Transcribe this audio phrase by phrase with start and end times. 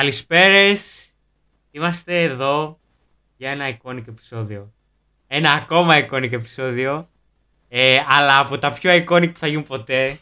[0.00, 1.10] Καλησπέρες.
[1.70, 2.78] Είμαστε εδώ
[3.36, 4.72] για ένα iconic επεισόδιο.
[5.26, 7.08] Ένα ακόμα iconic επεισόδιο.
[7.68, 10.18] Ε, αλλά από τα πιο iconic που θα γίνουν ποτέ.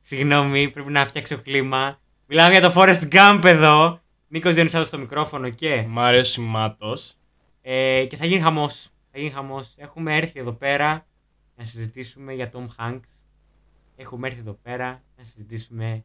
[0.00, 2.00] Συγγνώμη, πρέπει να φτιάξω κλίμα.
[2.26, 4.00] Μιλάμε για το Forest Gump εδώ.
[4.28, 5.84] Νίκος Διονυσάτος στο μικρόφωνο και...
[5.88, 7.14] Μάριο Σιμάτος.
[7.62, 8.88] Ε, και θα γίνει χαμός.
[9.12, 9.74] Θα γίνει χαμός.
[9.76, 11.06] Έχουμε έρθει εδώ πέρα
[11.56, 13.00] να συζητήσουμε για Tom Hanks.
[13.96, 16.04] Έχουμε έρθει εδώ πέρα να συζητήσουμε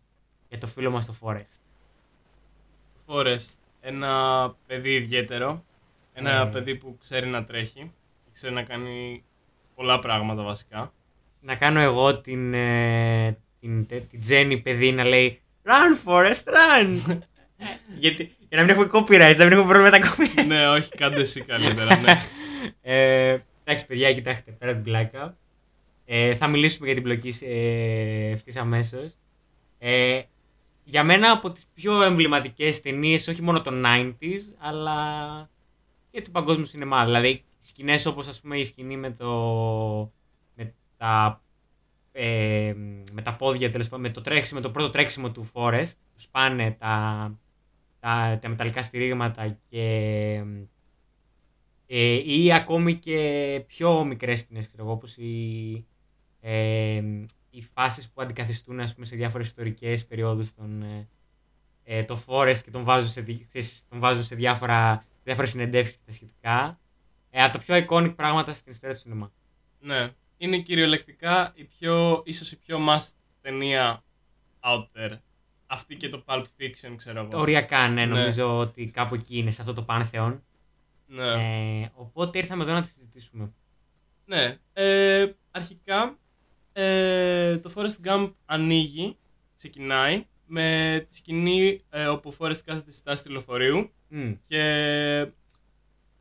[0.50, 1.67] για το φίλο μας το Forest.
[3.08, 3.50] Forrest,
[3.82, 5.64] ένα παιδί ιδιαίτερο.
[6.14, 6.46] Ένα Ε.
[6.46, 7.92] παιδί που ξέρει να τρέχει.
[8.34, 9.24] Ξέρει να κάνει
[9.76, 10.92] πολλά πράγματα βασικά.
[11.42, 17.18] να κάνω εγώ την, ε, την, τε- την Τζέννη παιδί να λέει Run Forest, run!
[18.00, 20.46] Γιατί, για να μην έχουμε copyright, να μην έχουμε πρόβλημα με τα copyright.
[20.48, 22.14] ναι, όχι, κάντε εσύ καλύτερα, ναι.
[22.94, 25.38] ε, εντάξει, παιδιά, κοιτάξτε, πέρα από την πλάκα.
[26.06, 29.12] Ε, θα μιλήσουμε για την πλοκή ε, ευθύς αμέσως.
[29.80, 30.22] Ε,
[30.90, 35.50] για μένα από τις πιο εμβληματικές ταινίες, όχι μόνο των 90s, αλλά
[36.10, 37.06] και του παγκόσμιου σινεμά.
[37.06, 39.32] Δηλαδή, σκηνές όπως ας πούμε η σκηνή με το...
[40.56, 41.42] με τα,
[42.12, 42.74] ε,
[43.12, 46.72] με τα πόδια, τέλος πάντων, με το τρέξιμο, το πρώτο τρέξιμο του Forest, που σπάνε
[46.72, 47.38] τα,
[48.00, 49.84] τα, τα μεταλλικά στηρίγματα και
[51.88, 55.86] ε, ή ακόμη και πιο μικρές σκηνές, ξέρω εγώ, όπως οι,
[56.42, 57.04] ε,
[57.58, 61.08] οι φάσεις που αντικαθιστούν ας πούμε, σε διάφορες ιστορικές περιόδους τον, ε,
[61.84, 65.96] ε, το Forest και τον βάζουν σε, δι- ξέρεις, τον βάζουν σε διάφορα, διάφορες συνεντεύξεις
[65.96, 66.80] και τα σχετικά.
[67.30, 69.32] Ε, από τα πιο iconic πράγματα στην ιστορία του σινεμά.
[69.80, 70.12] ναι.
[70.40, 73.08] Είναι κυριολεκτικά η πιο, ίσως η πιο must
[73.42, 74.04] ταινία
[74.60, 75.18] out there.
[75.68, 77.40] Αυτή και το Pulp Fiction, ξέρω εγώ.
[77.40, 78.06] Οριακά, ναι, Ναι.
[78.06, 80.44] νομίζω ότι κάπου εκεί είναι, σε αυτό το πάνθεον.
[81.08, 81.82] Ναι.
[81.82, 83.52] Ε, οπότε ήρθαμε εδώ να τη συζητήσουμε.
[84.26, 84.58] Ναι.
[84.74, 86.17] Ε, αρχικά,
[86.80, 89.18] ε, το Forrest Gump ανοίγει,
[89.58, 94.34] ξεκινάει, με τη σκηνή ε, όπου ο Forrest κάθεται στη στάση του λεωφορείου Μμ.
[94.48, 94.62] και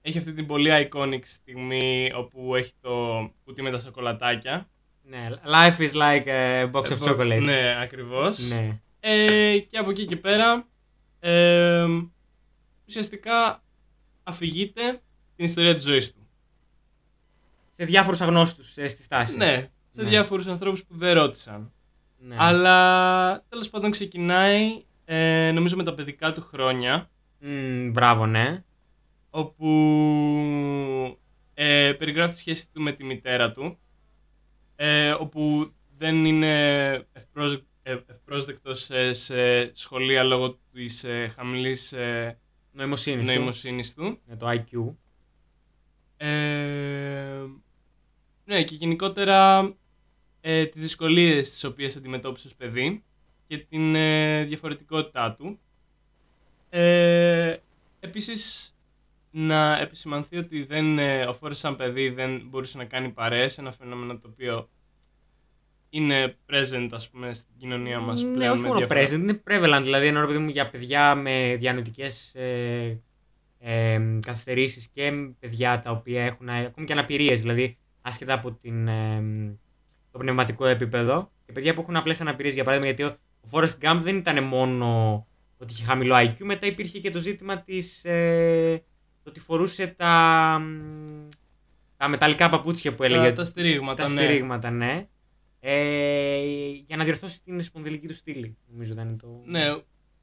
[0.03, 4.69] έχει αυτή την πολύ iconic στιγμή όπου έχει το κουτί με τα σοκολατάκια.
[5.03, 7.43] Ναι, life is like a box of Ε, chocolate.
[7.43, 8.49] Ναι, ακριβώς.
[8.49, 8.81] Ναι.
[9.01, 10.69] Ε, και από εκεί και πέρα,
[11.21, 11.87] ε,
[12.87, 13.63] ουσιαστικά
[14.23, 15.01] αφηγείται
[15.37, 16.29] την ιστορία της ζωής του.
[17.73, 19.37] Σε διάφορους αγνώστους ε, στη στάση.
[19.37, 20.09] Ναι, σε Ναι.
[20.09, 21.73] διάφορους ανθρώπους που δεν ρώτησαν.
[22.19, 22.37] Ναι.
[22.39, 28.65] Αλλά τέλος πάντων ξεκινάει, ε, νομίζω με τα παιδικά του χρόνια, Μμ, μπράβο, ναι.
[29.31, 31.19] όπου
[31.55, 33.79] ε, περιγράφει τη σχέση του με τη μητέρα του,
[34.77, 42.39] ε, όπου δεν είναι ευπρόσ, ε, ευπρόσδεκτος ε, σε σχολεία λόγω της ε, χαμηλής ε,
[42.73, 43.27] Νοημοσύνης.
[43.29, 43.35] του.
[43.35, 44.19] νοημοσύνης του.
[44.27, 44.95] Με το IQ.
[46.17, 47.43] Ε,
[48.45, 49.63] ναι, και γενικότερα
[50.49, 53.03] ε, τις δυσκολίες τις οποίες αντιμετώπισε ως παιδί
[53.47, 55.59] και την ε, διαφορετικότητά του.
[56.71, 57.57] Ε,
[58.01, 58.75] επίσης,
[59.31, 63.73] να επισημανθεί ότι δεν, ε, ο Φόρες σαν παιδί δεν μπορούσε να κάνει παρέες, ένα
[63.73, 64.69] φαινόμενο το οποίο
[65.91, 68.53] είναι present, ας πούμε, στην κοινωνία μας ναι, πλέον.
[68.53, 69.81] όχι με μόνο διάφορα- present, είναι prevalent.
[69.83, 73.01] Δηλαδή, ενώ ρε παιδί μου για παιδιά με διανοητικές ε,
[73.59, 78.53] ε, καθυστερήσεις και με παιδιά τα οποία έχουν ε, ακόμη και αναπηρίες, δηλαδή άσχετα από
[78.53, 79.23] την, ε,
[80.17, 81.31] το πνευματικό επίπεδο.
[81.47, 84.45] Και παιδιά που έχουν απλές αναπηρίες, για παράδειγμα, γιατί ο, ο Forrest Gump δεν ήταν
[84.45, 85.27] μόνο
[85.59, 88.85] ότι είχε χαμηλό IQ, μετά υπήρχε και το ζήτημα της, ε,
[89.23, 91.29] το ότι φορούσε τα, μ,
[91.97, 93.27] τα μεταλλικά παπούτσια που έλεγε.
[93.27, 94.23] Τα, τα στηρίγματα, τα ναι.
[94.23, 95.09] στηρίγματα, ναι.
[95.61, 96.41] Ε,
[96.87, 99.43] για να διορθώσει την σπονδυλική του στήλη, νομίζω ήταν το.
[99.45, 99.61] Ναι,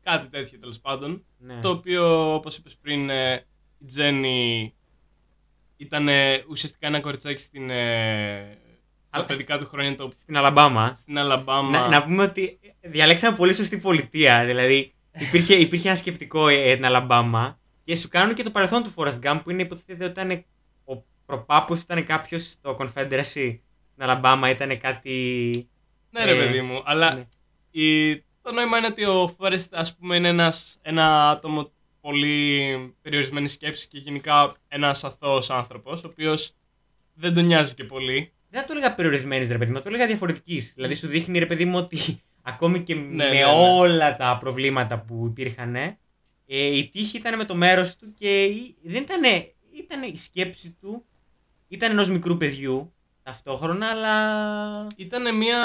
[0.03, 1.25] κάτι τέτοιο τέλος πάντων.
[1.37, 1.59] ναι.
[1.61, 3.45] Το οποίο, όπως είπες πριν, ε,
[3.79, 4.73] η Τζέννη
[5.77, 8.57] ήταν ε, ουσιαστικά ένα κοριτσάκι στην, ε,
[9.13, 10.93] στα Α, παιδικά του χρόνια το, Στην Αλαμπάμα.
[10.95, 11.69] στην Αλαμπάμα.
[11.69, 14.45] Να, να πούμε ότι διαλέξαμε πολύ σωστή πολιτεία.
[14.45, 18.93] Δηλαδή, υπήρχε, υπήρχε ένα σκεπτικό ε, την Αλαμπάμα και σου κάνουν και το παρελθόν του
[18.95, 20.45] Forrest Gump που είναι υποτίθεται ότι ήταν
[20.85, 23.57] ο προπάπους ήταν κάποιος στο Confederacy
[23.91, 25.69] στην Αλαμπάμα, ήταν κάτι.
[26.09, 27.27] Ναι, ρε ε, παιδί μου, αλλά ναι.
[27.71, 31.71] η, το νόημα είναι ότι ο Φόρεστ, ας πούμε, είναι ένας, ένα άτομο
[32.01, 36.53] πολύ περιορισμένης σκέψης και γενικά ένας αθώος άνθρωπος, ο οποίος
[37.13, 38.31] δεν τον νοιάζει και πολύ.
[38.53, 40.73] Δεν θα το έλεγα περιορισμένης, ρε παιδί μου, θα το έλεγα διαφορετικής.
[40.73, 43.43] Δηλαδή, σου δείχνει, ρε παιδί μου, ότι ακόμη και με ναι, ναι.
[43.45, 45.97] όλα τα προβλήματα που υπήρχαν, ε,
[46.47, 49.21] η τύχη ήταν με το μέρος του και η- δεν ήταν.
[49.73, 51.05] Ήταν η σκέψη του,
[51.67, 54.87] ήταν ενός μικρού παιδιού ταυτόχρονα, αλλά.
[54.95, 55.59] Ήταν μια...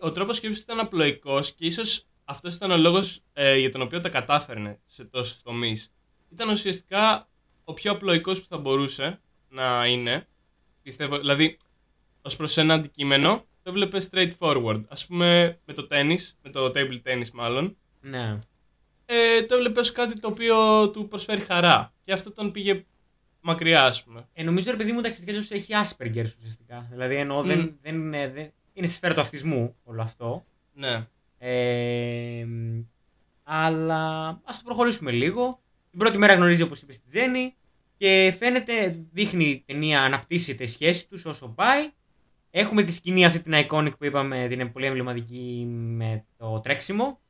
[0.00, 3.82] Ο τρόπος σκέψης του ήταν απλοϊκός και ίσως αυτός ήταν ο λόγος ε, για τον
[3.82, 5.94] οποίο τα κατάφερνε σε τόσους τομείς.
[6.32, 7.28] Ήταν ουσιαστικά
[7.64, 10.28] ο πιο απλοϊκός που θα μπορούσε να είναι.
[10.82, 11.56] Πιστεύω, δηλαδή,
[12.28, 14.82] ως προς ένα αντικείμενο, το έβλεπε straightforward.
[14.88, 17.76] Ας πούμε με το tennis, με το table tennis μάλλον.
[18.00, 18.38] Ναι.
[19.06, 21.92] ε, το έβλεπες ως κάτι το οποίο του προσφέρει χαρά.
[22.04, 22.84] Και αυτό τον πήγε
[23.40, 24.28] μακριά, ας πούμε.
[24.32, 26.86] Ε, νομίζω ρε παιδί μου ταξιδιάρι έχει Asperger ουσιαστικά.
[26.90, 27.46] Δηλαδή εννοώ Μμ.
[27.46, 30.44] δεν, δεν, είναι, δεν, είναι στη σφαίρα του αυτισμού όλο αυτό.
[30.72, 31.06] Ναι.
[31.38, 32.46] Ε,
[33.42, 35.60] αλλά ας το προχωρήσουμε λίγο.
[35.90, 37.54] Την πρώτη μέρα γνωρίζει όπως είπες τη Τζέννη
[37.96, 41.90] και φαίνεται, δείχνει η ταινία αναπτύσσεται η σχέση τους όσο πάει.
[42.50, 47.20] Έχουμε τη σκηνή αυτή την iconic που είπαμε, την είναι πολύ εμβληματική με το τρέξιμο.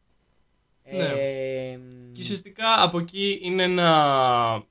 [0.93, 1.05] Ναι.
[1.09, 1.79] Ε,
[2.12, 4.62] Και ουσιαστικά από εκεί είναι ένα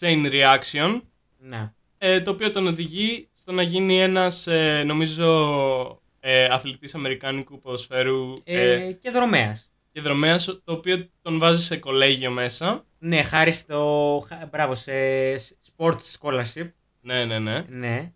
[0.00, 1.00] chain reaction
[1.38, 1.72] ναι.
[1.98, 8.32] ε, το οποίο τον οδηγεί στο να γίνει ένας ε, νομίζω ε, αθλητής αμερικάνικου ποδοσφαίρου
[8.44, 9.70] ε, Ε, και δρομέας.
[9.92, 12.84] και δρομέας το οποίο τον βάζει σε κολέγιο μέσα.
[12.98, 14.24] Ναι, χάρη στο.
[14.28, 14.92] χα- Μπράβο, σε
[15.76, 16.70] sports scholarship.
[17.00, 17.64] Ναι, ναι, ναι.
[17.68, 18.12] Ναι.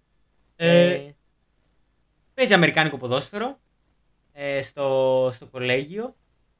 [2.38, 3.58] Ε, Ε, παίζει αμερικάνικο ποδόσφαιρο
[4.32, 6.14] ε, στο, στο κολέγιο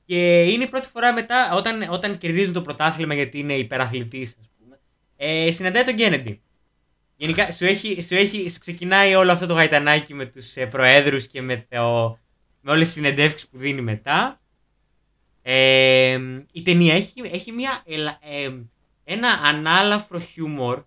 [0.05, 4.51] και είναι η πρώτη φορά μετά όταν, όταν κερδίζουν το πρωτάθλημα γιατί είναι υπεραθλητής ας
[4.59, 4.79] πούμε
[5.17, 6.41] ε, συναντάει τον Κέννεντι.
[7.17, 11.27] Γενικά σου, έχει, σου, έχει, σου ξεκινάει όλο αυτό το γαϊτανάκι με τους ε, προέδρους
[11.27, 12.19] και με, το,
[12.61, 14.41] με όλες τις συνεντεύξεις που δίνει μετά.
[15.43, 16.21] Ε,
[16.53, 18.51] η ταινία έχει, έχει μια, ελα- ε,
[19.05, 20.83] ένα ανάλαφρο χιούμορ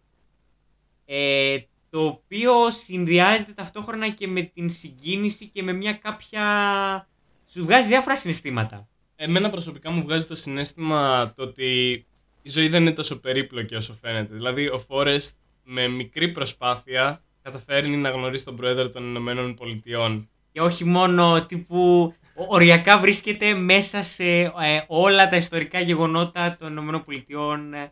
[1.05, 1.57] ε,
[1.89, 6.43] το οποίο συνδυάζεται ταυτόχρονα και με την συγκίνηση και με μια κάποια...
[7.51, 8.87] Σου βγάζει διάφορα συναισθήματα.
[9.15, 11.91] Εμένα προσωπικά μου βγάζει το συνέστημα το ότι
[12.41, 14.33] η ζωή δεν είναι τόσο περίπλοκη όσο φαίνεται.
[14.35, 20.29] Δηλαδή, ο Φόρεστ με μικρή προσπάθεια καταφέρνει να γνωρίσει τον Πρόεδρο των Ηνωμένων Πολιτειών.
[20.51, 24.51] Και όχι μόνο τύπου ο- οριακά βρίσκεται μέσα σε ε,
[24.87, 27.91] όλα τα ιστορικά γεγονότα των ΗΠΑ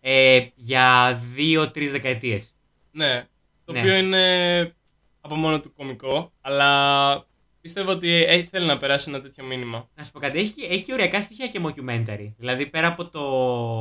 [0.00, 2.54] ε, για δύο-τρεις δεκαετίες.
[2.90, 3.26] Ναι,
[3.66, 3.78] το Ναι.
[3.78, 4.74] οποίο είναι
[5.20, 7.26] από μόνο του κωμικό, αλλά
[7.60, 9.88] πιστεύω ότι ε, θέλει να περάσει ένα τέτοιο μήνυμα.
[9.94, 12.32] Να σου πω κάτι, έχει, έχει ωριακά στοιχεία και mockumentary.
[12.38, 13.22] Δηλαδή πέρα από το.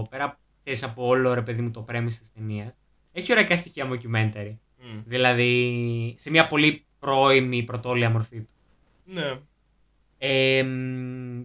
[0.09, 2.73] πέρα ξέρεις, από όλο ρε παιδί μου το premise της ταινίας,
[3.11, 4.55] έχει ωριακά στοιχεία mockumentary.
[4.77, 5.01] Μμ.
[5.05, 8.49] Δηλαδή σε μια πολύ πρώιμη πρωτόλια μορφή του.
[9.05, 9.39] Ναι.
[10.17, 11.41] Ε, μ,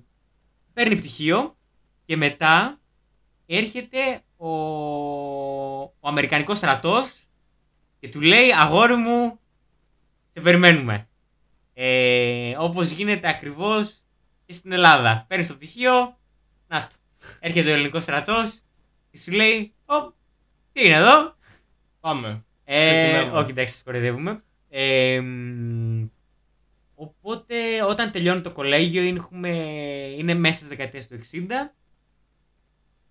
[0.72, 1.56] παίρνει πτυχίο
[2.04, 2.80] και μετά
[3.46, 3.98] έρχεται
[4.36, 4.48] ο,
[5.82, 7.19] ο Αμερικανικός στρατός
[8.00, 9.38] και του λέει αγόρι μου
[10.32, 11.08] σε περιμένουμε.
[11.74, 14.02] Ε, όπως γίνεται ακριβώς
[14.46, 15.24] και στην Ελλάδα.
[15.28, 16.18] Παίρνεις το πτυχίο,
[16.68, 16.94] να το.
[17.40, 18.60] Έρχεται ο ελληνικός στρατός
[19.10, 20.12] και σου λέει «Ω,
[20.72, 21.34] τι είναι εδώ,
[22.00, 22.44] Πάμε.
[22.64, 23.38] ε, Ξεκινάμε.
[23.38, 24.42] όχι, εντάξει, σας κοροϊδεύουμε.
[24.68, 26.06] Ε, μ,
[26.94, 29.48] οπότε, όταν τελειώνει το κολέγιο, είναι, έχουμε,
[30.18, 31.74] είναι μέσα στις δεκαετίες του 60.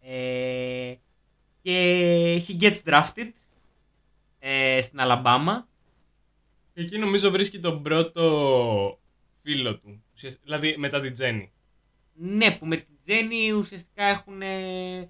[0.02, 0.94] Ε,
[1.62, 3.30] και he gets drafted
[4.40, 5.68] ε, στην Αλαμπάμα.
[6.74, 9.00] Και εκεί νομίζω βρίσκει τον πρώτο
[9.42, 10.04] φίλο του.
[10.14, 11.52] ουσιαστικά- Δηλαδή μετά την Τζέννη.
[12.14, 14.42] Ναι, που με την Τζέννη ουσιαστικά έχουν...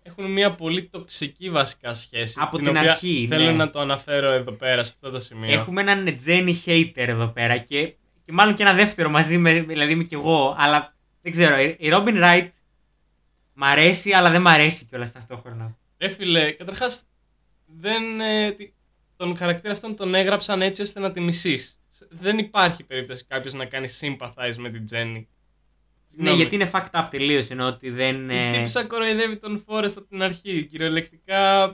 [0.04, 2.36] Έχουν μια πολύ τοξική βασικά σχέση.
[2.42, 3.52] Από την οποία αρχή, Θέλω ναι.
[3.52, 5.52] να το αναφέρω εδώ πέρα, σε αυτό το σημείο.
[5.52, 7.86] Έχουμε έναν Τζέννη hater εδώ πέρα και,
[8.26, 11.60] και μάλλον και ένα δεύτερο μαζί με, δηλαδή είμαι κι εγώ, αλλά δεν ξέρω.
[11.60, 12.50] Η η Robin Wright
[13.54, 15.78] μ' αρέσει, αλλά δεν μ' αρέσει κιόλας ταυτόχρονα.
[15.98, 17.04] Ρε φίλε, καταρχάς
[17.66, 18.20] δεν.
[18.22, 18.74] ε, τι-
[19.20, 21.80] τον χαρακτήρα αυτόν τον έγραψαν έτσι ώστε να τη μισείς.
[22.10, 25.30] Δεν υπάρχει περίπτωση κάποιος να κάνει sympathize με την Τζέννη.
[26.10, 28.30] Ναι, γιατί είναι fucked up τελείως ενώ ότι δεν.
[28.30, 30.66] Η ε, τύπησα κοροϊδεύει τον Φόρεστ από την αρχή.
[30.66, 31.68] Κυριολεκτικά.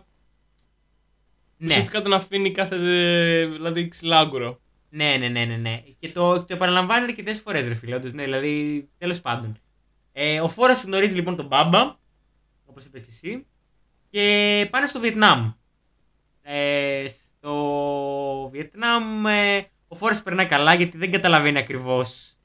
[1.57, 1.67] ναι.
[1.67, 2.75] Ουσιαστικά τον αφήνει κάθε.
[2.75, 4.61] ε, δηλαδή ξυλάγκουρο.
[4.89, 5.83] ναι, ναι, ναι, ναι, ναι.
[5.99, 7.95] Και το, το επαναλαμβάνει αρκετές φορές, ρε φίλε.
[7.95, 9.59] Όντως, ναι, δηλαδή τέλος πάντων.
[10.11, 11.95] Ε, ο Φόρα γνωρίζει λοιπόν τον Μπάμπα,
[12.65, 13.45] όπως είπες και εσύ,
[14.09, 15.51] και πάνε στο Βιετνάμ.
[16.41, 17.05] Ε,
[17.45, 22.37] στο Βιετνάμ ε, ο Φόρες περνάει καλά γιατί δεν καταλαβαίνει ακριβώς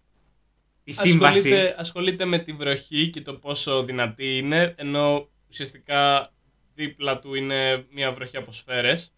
[0.85, 1.38] τη σύμβαση.
[1.38, 6.33] Ασχολείται, ασχολείται με τη βροχή και το πόσο δυνατή είναι, ενώ ουσιαστικά
[6.75, 9.14] δίπλα του είναι μια βροχή από σφαίρες.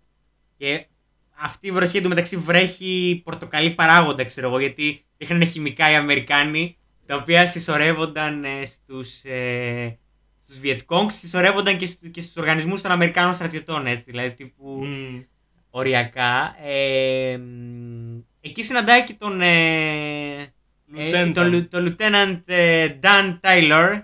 [0.57, 0.87] Και
[1.41, 7.17] αυτή η βροχή εντωμεταξύ βρέχει πορτοκαλί παράγοντα, ξέρω εγώ, γιατί είχαν χημικά οι Αμερικάνοι, τα
[7.17, 9.99] οποία συσσωρεύονταν ε, στους, ε,
[10.45, 15.23] στους Βιετκόγκ, συσσωρεύονταν και, στους, και στους οργανισμούς των Αμερικάνων στρατιωτών, έτσι, δηλαδή τύπου Μμμ.
[15.75, 16.57] Οριακά.
[16.65, 20.51] Ε, μ, εκεί συναντάει και τον, ε, ε,
[20.97, 21.31] Lieutenant.
[21.35, 24.03] τον, Λου- τον Lieutenant ε, Dan Taylor,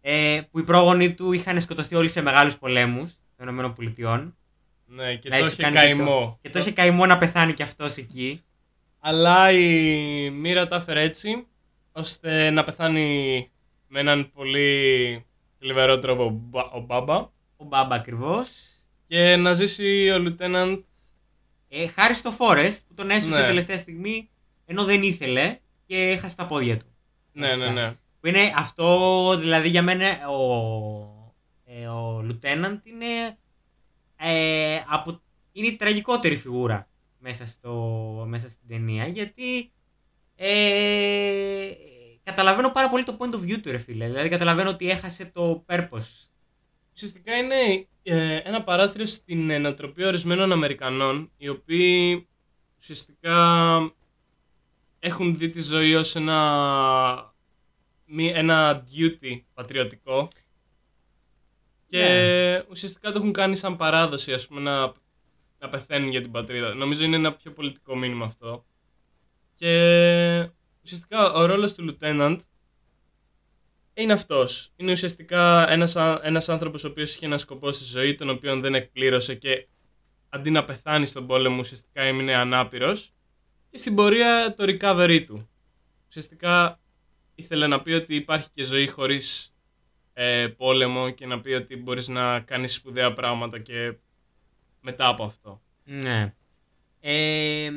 [0.00, 4.34] ε, που οι πρόγονοι του είχαν σκοτωθεί όλοι σε μεγάλους πολέμους των ΗΠΑ.
[4.88, 6.38] Ναι, και Να το έχει είχε κάνει καημό.
[6.42, 8.44] Και το είχε καημό να πεθάνει κι αυτός εκεί.
[9.00, 11.46] Αλλά η μοίρα τα έφερε έτσι,
[11.92, 13.50] ώστε να πεθάνει
[13.88, 15.24] με έναν πολύ
[15.58, 17.14] θλιβερό τρόπο ο Μπα- ο Μπάμπα
[17.56, 18.50] Ο Μπάμπα ακριβώς.
[19.06, 20.82] Και να ζήσει ο Lieutenant
[21.68, 23.46] Ε, χάρη στο Forest που τον έσωσε Ναι.
[23.46, 24.28] τελευταία στιγμή
[24.66, 26.86] ενώ δεν ήθελε και έχασε τα πόδια του.
[27.32, 27.64] Ναι, Βασικά.
[27.70, 27.90] ναι, ναι.
[27.90, 30.42] Που Που είναι αυτό, δηλαδή για μένα ο,
[31.64, 33.38] ε, ο Lieutenant είναι,
[34.16, 35.20] ε, από,
[35.52, 37.72] είναι η τραγικότερη φιγούρα μέσα, στο,
[38.28, 39.70] μέσα στην ταινία γιατί
[40.36, 41.70] ε,
[42.22, 44.06] καταλαβαίνω πάρα πολύ το point of view του ρε φίλε.
[44.06, 46.25] Δηλαδή καταλαβαίνω ότι έχασε το purpose.
[46.96, 52.26] Ουσιαστικά είναι ε, ένα παράθυρο στην ε, νοοτροπία ορισμένων Αμερικανών οι οποίοι
[52.78, 53.36] ουσιαστικά
[54.98, 57.34] έχουν δει τη ζωή ως ένα,
[58.06, 60.28] μη- ένα duty πατριωτικό
[61.88, 62.62] και Ναι.
[62.70, 64.92] ουσιαστικά το έχουν κάνει σαν παράδοση ας πούμε να,
[65.58, 66.74] να πεθαίνουν για την πατρίδα.
[66.74, 68.64] Νομίζω είναι ένα πιο πολιτικό μήνυμα αυτό.
[69.54, 69.70] Και
[70.84, 72.38] ουσιαστικά ο ρόλος του Lieutenant
[73.96, 74.72] είναι αυτός.
[74.76, 78.60] Είναι ουσιαστικά ένας, α- ένας άνθρωπος ο οποίος είχε ένα σκοπό στη ζωή τον οποίο
[78.60, 79.66] δεν εκπλήρωσε και
[80.28, 83.12] αντί να πεθάνει στον πόλεμο ουσιαστικά έμεινε ανάπηρος
[83.70, 85.48] και στην πορεία το recovery του.
[86.08, 86.80] Ουσιαστικά
[87.34, 89.54] ήθελε να πει ότι υπάρχει και ζωή χωρίς
[90.12, 93.94] ε, πόλεμο και να πει ότι μπορείς να κάνεις σπουδαία πράγματα και
[94.80, 95.62] μετά από αυτό.
[95.84, 96.34] Ναι.
[97.00, 97.70] Ε,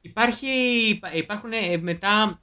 [0.00, 0.46] υπάρχει,
[0.88, 2.42] υπά- υπάρχουν ε, μετά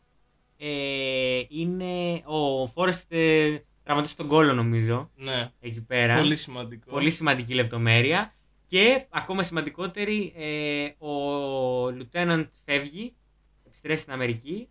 [0.63, 6.17] ε, είναι ο Φόρεστ ε, τραυματίσει τον κόλλο νομίζω Ναι, εκεί πέρα.
[6.17, 6.91] πολύ σημαντικό.
[6.91, 8.33] Πολύ σημαντική λεπτομέρεια.
[8.65, 13.13] Και ακόμα σημαντικότερη, ε, ο Lieutenant φεύγει,
[13.67, 14.69] επιστρέφει στην Αμερική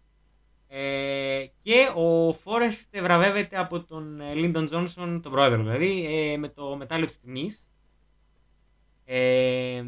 [0.68, 6.76] ε, και ο Φόρεστ βραβεύεται από τον Λίντον Τζόνσον, τον πρόεδρο δηλαδή, ε, με το
[6.76, 7.68] μετάλλιο της τιμής.
[9.04, 9.82] Ε,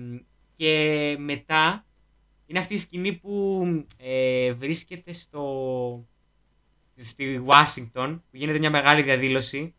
[0.56, 1.86] και μετά
[2.52, 3.64] είναι αυτή η σκηνή που
[3.98, 5.44] ε, βρίσκεται στο,
[6.96, 9.74] στη Washington που γίνεται μια μεγάλη διαδήλωση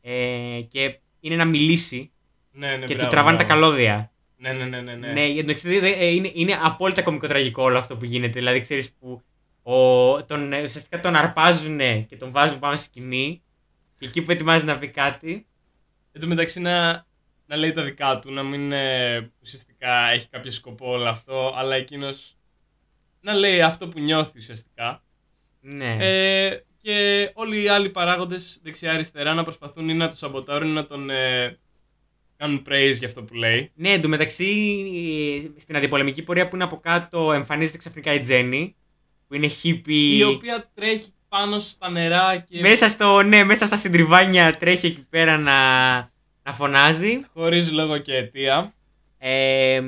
[0.00, 2.12] ε, και είναι να μιλήσει
[2.52, 3.60] Ναι, ναι, και μπράβο, του τραβάνε τα μπράβο.
[3.60, 4.12] καλώδια.
[4.36, 4.94] Ναι, ναι, ναι, ναι.
[4.94, 5.12] ναι.
[5.12, 8.38] Ναι, για τον εξή, ε, είναι, είναι απόλυτα κομικοτραγικό όλο αυτό που γίνεται.
[8.38, 9.22] Δηλαδή, ξέρεις που
[9.62, 13.42] ο, τον, ε, ουσιαστικά τον αρπάζουν και τον βάζουν πάνω στη σκηνή
[13.98, 15.46] και εκεί που ετοιμάζει να πει κάτι.
[16.12, 17.06] Εν τω μεταξύ να,
[17.50, 21.74] να λέει τα δικά του, να μην ε, ουσιαστικά έχει κάποιο σκοπό όλο αυτό, αλλά
[21.74, 22.36] εκείνος
[23.20, 25.02] να λέει αυτό που νιώθει ουσιαστικά.
[25.60, 25.96] Ναι.
[26.00, 30.86] Ε, και όλοι οι άλλοι παράγοντες δεξιά-αριστερά να προσπαθούν ή να το σαμποτάρουν ή να
[30.86, 31.58] τον ε,
[32.36, 33.70] κάνουν praise για αυτό που λέει.
[33.74, 34.84] Ναι, εντωμεταξύ
[35.56, 38.76] ε, στην αντιπολεμική πορεία που είναι από κάτω εμφανίζεται ξαφνικά η Τζέννη
[39.26, 40.16] που είναι hippie.
[40.18, 45.06] Η οποία τρέχει πάνω στα νερά και Μέσα, στο, ναι, μέσα στα συντριβάνια τρέχει εκεί
[45.10, 45.54] πέρα να,
[46.42, 47.20] να φωνάζει.
[47.32, 48.74] χωρίς λόγο και αιτία.
[49.18, 49.82] Ε,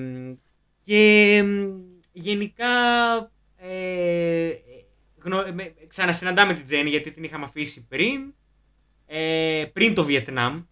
[0.85, 1.82] και μ,
[2.12, 2.66] γενικά
[3.56, 4.50] ε,
[5.18, 8.35] γνω, με, ξανασυναντάμε την Τζέννη γιατί την είχαμε αφήσει πριν.
[9.06, 10.62] Ε, πριν το Βιετνάμ.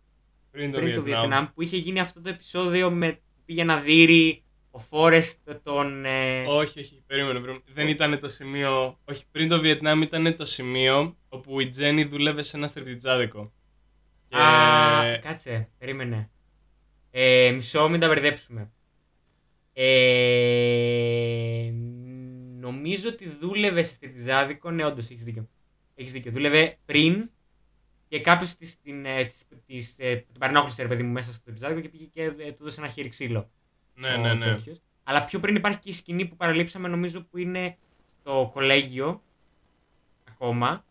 [0.51, 1.29] Πριν το πριν το Βιετνάμ.
[1.29, 6.05] Βιετνάμ που είχε γίνει αυτό το επεισόδιο με πήγε να δείρει ο Φόρεστ τον.
[6.05, 7.63] Ε, Όχι, όχι, περίμενε, περίμενε.
[7.73, 8.99] Δεν ήταν το σημείο.
[9.05, 13.53] Όχι, πριν το Βιετνάμ ήταν το σημείο όπου η Τζέννη δούλευε σε ένα στριπτιτζάδικο.
[14.31, 14.37] Και...
[14.37, 16.31] Α, κάτσε, περίμενε.
[17.11, 18.71] Ε, μισό, μην τα μπερδέψουμε.
[19.73, 21.71] Ε,
[22.61, 24.71] νομίζω ότι δούλευε σε στριπτιζάδικο.
[24.71, 25.49] Ναι, όντως έχεις δίκιο.
[25.95, 26.33] Έχεις δίκιο.
[26.33, 27.31] Δούλευε πριν
[28.09, 31.41] και κάποιος της, την, ε, της, της, ε, την παρενόχλησε, ρε παιδί μου, μέσα στο
[31.41, 33.51] στριπτιζάδικο και πήγε και ε, του έδωσε ένα χέρι ξύλο.
[33.95, 34.45] ναι, ο ναι, ναι.
[34.45, 34.81] τέτοιος.
[35.05, 37.77] Αλλά πιο πριν υπάρχει και η σκηνή που παραλείψαμε, νομίζω που είναι
[38.21, 39.23] στο κολέγιο
[40.29, 40.85] ακόμα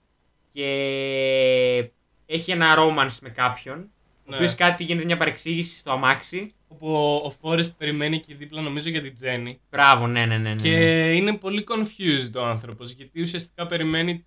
[0.51, 1.91] και
[2.31, 3.77] έχει ένα romance με κάποιον.
[4.25, 4.35] Ο Ναι.
[4.35, 6.47] οποίος κάτι γίνεται μια παρεξήγηση στο αμάξι.
[6.67, 9.59] Όπου ο, ο Φόρεστ περιμένει εκεί δίπλα, νομίζω, για την Τζέννη.
[9.69, 10.49] Μπράβο, ναι, ναι, ναι.
[10.49, 10.55] ναι.
[10.61, 11.13] Και ναι.
[11.15, 12.91] είναι πολύ confused ο άνθρωπος.
[12.91, 14.25] Γιατί ουσιαστικά περιμένει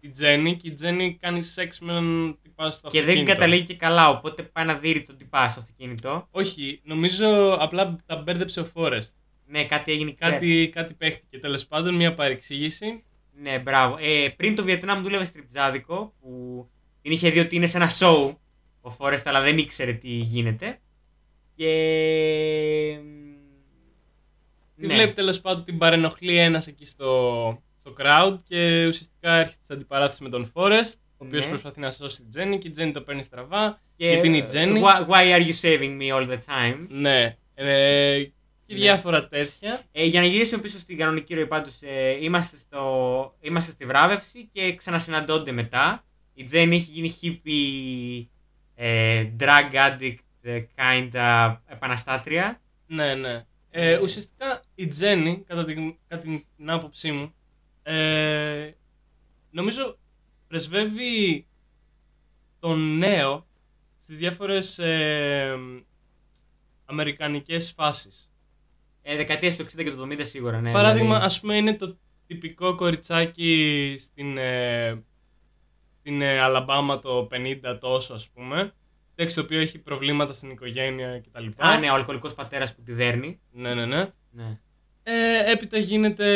[0.00, 3.32] την Τζέννη και η Τζέννη κάνει σεξ με έναν τυπά στο Και δεν αυτοκίνητο.
[3.32, 6.28] καταλήγει και καλά, οπότε πάει να δει τον τυπά στο αυτοκίνητο.
[6.30, 9.14] Όχι, νομίζω απλά τα μπέρδεψε ο Φόρεστ.
[9.46, 10.32] Ναι, κάτι έγινε εκεί πέρα.
[10.32, 11.38] Κάτι, κάτι παίχτηκε.
[11.38, 13.04] Τέλος πάντων, μια παρεξήγηση.
[13.42, 13.96] Ναι, μπράβο.
[14.00, 16.30] Ε, πριν το Βιετνάμ δούλευε στριπτζάδικο που
[17.06, 18.34] την είχε δει ότι είναι σε ένα show
[18.80, 20.80] ο Φόρεστ, αλλά δεν ήξερε τι γίνεται.
[21.54, 21.66] Και.
[24.76, 24.94] Τη ναι.
[24.94, 30.22] βλέπει τέλος πάντων την παρενοχλεί ένας εκεί στο, στο crowd και ουσιαστικά έρχεται σε αντιπαράθεση
[30.22, 31.50] με τον Φόρεστ, ο οποίος Ναι.
[31.50, 33.80] προσπαθεί να σώσει την Τζέννη και η Τζέννη το παίρνει στραβά.
[33.96, 36.86] Και, γιατί είναι η Τζέννη; Why, why are you saving me all the time?
[36.88, 37.36] Ναι.
[37.54, 38.22] Ε,
[38.66, 38.80] και Ναι.
[38.80, 39.82] διάφορα τέτοια.
[39.92, 44.48] Ε, για να γυρίσουμε πίσω στην κανονική ροή, πάντως ε, είμαστε, στο, είμαστε στη βράβευση
[44.52, 46.05] και ξανασυναντώνται μετά.
[46.38, 48.26] Η Τζέννη έχει γίνει hippie
[48.74, 52.60] ε, drug addict ε, kinda επαναστάτρια.
[52.86, 53.44] Ναι, ναι.
[53.70, 57.34] Ε, ουσιαστικά η Τζέννη, κατά την, κατά την άποψή μου,
[57.82, 58.70] ε,
[59.50, 59.98] νομίζω
[60.48, 61.46] πρεσβεύει
[62.58, 63.46] τον νέο
[64.00, 65.58] στις διάφορες ε,
[66.84, 68.30] αμερικανικές φάσεις.
[69.02, 70.70] Ε, δεκαετίες του 60 και του 70 σίγουρα, ναι.
[70.70, 71.24] Παράδειγμα, δηλαδή.
[71.26, 75.04] ας πούμε, είναι το τυπικό κοριτσάκι στην, ε,
[76.06, 78.72] στην ε, Αλαμπάμα το 50 τόσο ας πούμε.
[79.14, 81.46] Εντάξει, το οποίο έχει προβλήματα στην οικογένεια κτλ.
[81.56, 83.40] Α, ναι, ο αλκοολικός πατέρας που τη δέρνει.
[83.52, 84.10] ναι, ναι, ναι.
[84.30, 84.58] Ναι.
[85.02, 86.28] Ε, έπειτα γίνεται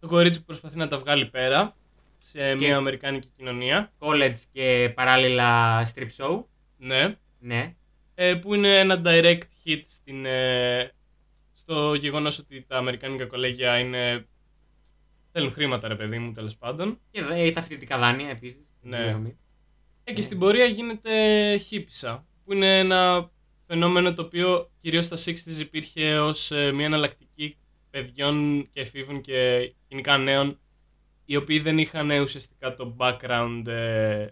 [0.00, 1.76] το κορίτσι που προσπαθεί να τα βγάλει πέρα
[2.18, 3.92] σε μια αμερικάνικη κοινωνία.
[3.98, 6.44] College και παράλληλα strip show.
[6.76, 7.16] Ναι.
[7.38, 7.74] Ναι.
[8.14, 10.90] Ε, που είναι ένα direct hit στην, ε,
[11.52, 14.26] στο γεγονός ότι τα αμερικάνικα κολέγια είναι...
[15.32, 16.98] θέλουν χρήματα ρε παιδί μου τέλος πάντων.
[17.10, 18.66] Και ε, τα φοιτητικά δάνεια επίσης.
[18.80, 19.20] Ναι.
[20.04, 23.30] Ε, και στην πορεία γίνεται χίπισα, που είναι ένα
[23.66, 27.56] φαινόμενο το οποίο κυρίως στα 60s υπήρχε ως ε, μια εναλλακτική
[27.90, 30.60] παιδιών και εφήβων και γενικά νέων
[31.24, 34.26] οι οποίοι δεν είχαν ε, ουσιαστικά το background ε,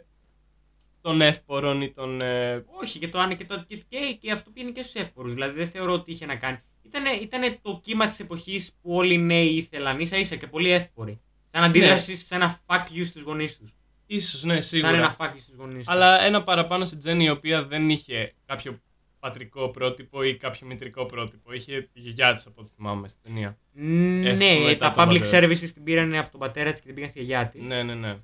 [1.01, 2.21] των εύπορων ή των...
[2.21, 5.35] ε, Όχι, και το, άνε- και, το, και, και, και αυτό πήγαινε και στους εύπορους.
[5.35, 6.59] Δηλαδή δεν θεωρώ ότι είχε να κάνει.
[6.83, 10.71] Ήτανε, ήτανε το κύμα της εποχής που όλοι οι νέοι ήθελαν ίσα ίσα και πολύ
[10.71, 11.21] εύποροι.
[11.51, 13.75] Σαν αντίδραση σε ένα fuck you στους γονείς τους.
[14.07, 14.97] ίσως, ναι, Σαν σίγουρα.
[14.97, 15.89] ένα fuck you στους γονείς τους.
[15.89, 18.81] Αλλά ένα παραπάνω σε Τζέννη η οποία δεν είχε κάποιο
[19.19, 21.53] πατρικό πρότυπο ή κάποιο μητρικό πρότυπο.
[21.53, 23.59] Είχε τη γιαγιά της από ό,τι θυμάμαι στην ταινία.
[23.73, 26.95] Ναι, μετά τα τον public πατέρας services την πήραν από τον πατέρα της και την
[26.95, 27.63] πήγαν στη γιαγιά της.
[27.63, 28.17] Ναι, ναι, ναι.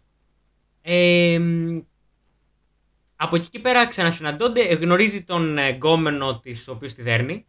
[0.82, 1.78] Ε, μ,
[3.16, 7.46] από εκεί και πέρα ξανασυναντώνται, ε, γνωρίζει τον ε, γκόμενο της, ο οποίος τη δέρνει.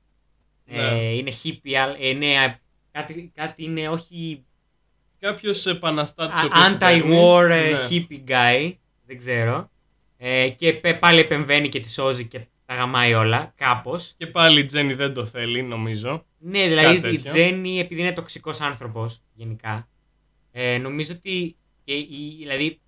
[0.69, 0.87] Ναι.
[0.87, 2.59] Ε, είναι hippie, αλ- ε, ναι,
[2.91, 4.41] κάτι, κάτι είναι όχι
[5.19, 7.11] Κάποιος επαναστάτης ο α- οποίος anti-war την
[7.51, 7.71] ε, παίρνει.
[7.71, 7.87] Ναι.
[7.89, 9.69] hippie guy, δεν ξέρω.
[10.17, 14.13] Ε, και πε- πάλι επεμβαίνει και τη σώζει και τα γαμάει όλα, κάπως.
[14.17, 16.25] Και πάλι η Τζέννη δεν το θέλει, νομίζω.
[16.37, 17.31] Ναι, δηλαδή Κάτι η τέτοιο.
[17.31, 19.87] Τζέννη, επειδή είναι τοξικός άνθρωπος γενικά,
[20.51, 22.79] ε, νομίζω ότι και η, δηλαδή,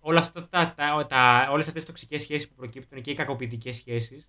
[0.00, 3.76] όλα αυτά τα, τα, τα, όλες αυτές τις τοξικές σχέσεις που προκύπτουν και οι κακοποιητικές
[3.76, 4.28] σχέσεις,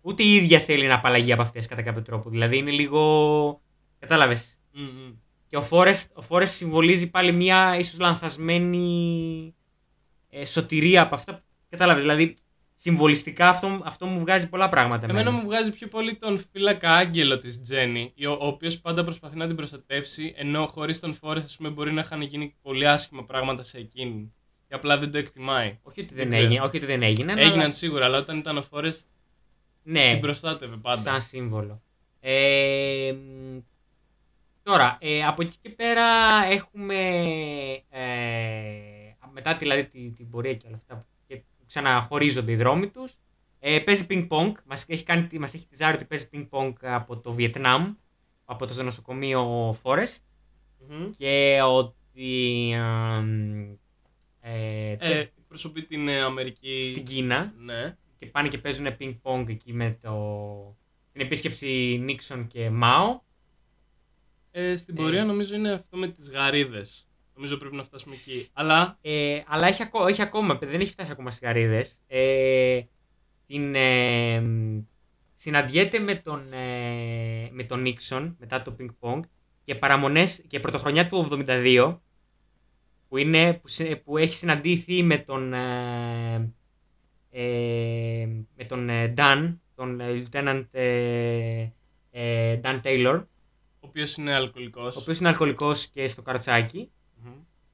[0.00, 2.30] ούτε η ίδια θέλει να απαλλαγεί από αυτές κατά κάποιο τρόπο.
[2.30, 3.60] Δηλαδή είναι λίγο,
[3.98, 5.12] κατάλαβες, Μμ, μμ.
[5.48, 9.54] και ο Φόρεστ, ο Φόρεστ συμβολίζει πάλι μια ίσως λανθασμένη
[10.30, 11.44] ε, σωτηρία από αυτά.
[11.68, 12.36] Κατάλαβες, δηλαδή
[12.74, 15.04] συμβολιστικά αυτό, αυτό μου βγάζει πολλά πράγματα.
[15.04, 15.36] Εμένα εμένα.
[15.36, 19.46] μου βγάζει πιο πολύ τον φύλακα άγγελο της Τζέννη, ο, ο οποίος πάντα προσπαθεί να
[19.46, 23.62] την προστατεύσει, ενώ χωρίς τον Φόρεστ, ας πούμε, μπορεί να είχαν γίνει πολύ άσχημα πράγματα
[23.62, 24.32] σε εκείνη.
[24.68, 25.78] Και απλά δεν το εκτιμάει.
[25.82, 26.44] Όχι ότι Δεν δεν, ξέρω.
[26.44, 27.32] έγινε, όχι ότι δεν έγινε.
[27.32, 29.06] Έγιναν αλλά- σίγουρα, αλλά όταν ήταν ο Φόρεστ
[29.82, 31.00] ναι, την προστάτευε πάντα.
[31.00, 31.82] σαν σύμβολο.
[32.20, 33.58] Ε, μ,
[34.62, 36.04] τώρα, ε, από εκεί και πέρα
[36.44, 36.96] έχουμε
[37.88, 38.00] ε,
[39.32, 43.14] μετά δηλαδή την, την πορεία και όλα αυτά και που ξαναχωρίζονται οι δρόμοι τους.
[43.58, 44.52] Ε, παίζει ping pong.
[44.64, 47.94] Μας έχει, κάνει, μας έχει τυζάρει ότι παίζει ping pong από το Βιετνάμ,
[48.44, 50.16] από το νοσοκομείο Forest
[50.88, 51.10] Μμμ.
[51.16, 53.76] και ότι εμ,
[54.40, 56.88] ε, Ε, προσωπεί την ε, Αμερική.
[56.90, 57.96] στην Κίνα Ναι.
[58.20, 60.76] Και πάνε και παίζουν ping pong εκεί με το,
[61.12, 63.20] την επίσκεψη Νίξον και Μάο.
[64.50, 65.00] Ε, στην Ε.
[65.02, 67.08] πορεία νομίζω είναι αυτό με τις γαρίδες.
[67.34, 68.48] Νομίζω πρέπει να φτάσουμε εκεί.
[68.52, 72.00] Αλλά Ε, αλλά έχει, ακό- έχει ακόμα, δεν έχει φτάσει ακόμα στις γαρίδες.
[72.06, 72.80] Ε,
[73.46, 74.78] την, ε, μ,
[75.34, 79.20] συναντιέται με τον, ε, με τον Νίξον μετά το ping pong
[79.64, 82.00] και παραμονές και πρωτοχρονιά του 72
[83.08, 86.50] που, είναι, που, συ- που έχει συναντήθει με τον ε, ε,
[88.56, 91.68] με τον ε, Dan, τον ε, Lieutenant ε,
[92.10, 93.22] ε, Dan Taylor,
[93.80, 94.96] ο οποίος είναι αλκοολικός.
[94.96, 96.90] ο οποίος είναι αλκοολικός και στο καροτσάκι.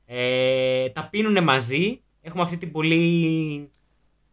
[0.06, 2.00] Ε, τα πίνουν μαζί.
[2.20, 3.70] Έχουμε αυτή την πολύ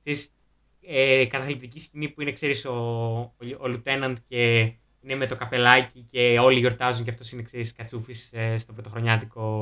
[0.04, 0.34] της,
[0.82, 6.06] ε, καταθλιπτική σκηνή που είναι, ξέρεις, ο, ο, ο Lieutenant και είναι με το καπελάκι
[6.12, 9.60] και όλοι γιορτάζουν και αυτός είναι, ξέρεις, κατσούφης ε, στο πρωτοχρονιάτικο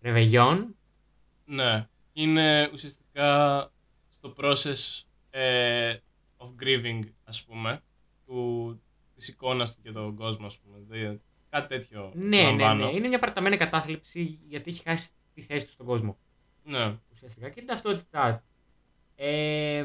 [0.00, 0.76] ρεβεγιόν.
[1.44, 1.88] Ναι.
[2.12, 3.70] Είναι ουσιαστικά
[4.26, 5.96] στο process ε,
[6.36, 7.78] of grieving, ας πούμε,
[8.26, 8.80] του,
[9.14, 10.76] της εικόνας του και τον κόσμο, ας πούμε.
[10.88, 12.84] Δηλαδή, κάτι τέτοιο Ναι, ναι, λαμβάνω.
[12.86, 12.96] ναι.
[12.96, 16.16] Είναι μια παραταμένη κατάθλιψη γιατί έχει χάσει τη θέση του στον κόσμο.
[16.64, 16.94] Ναι.
[17.12, 18.42] ουσιαστικά και την ταυτότητά του.
[19.16, 19.84] Ε,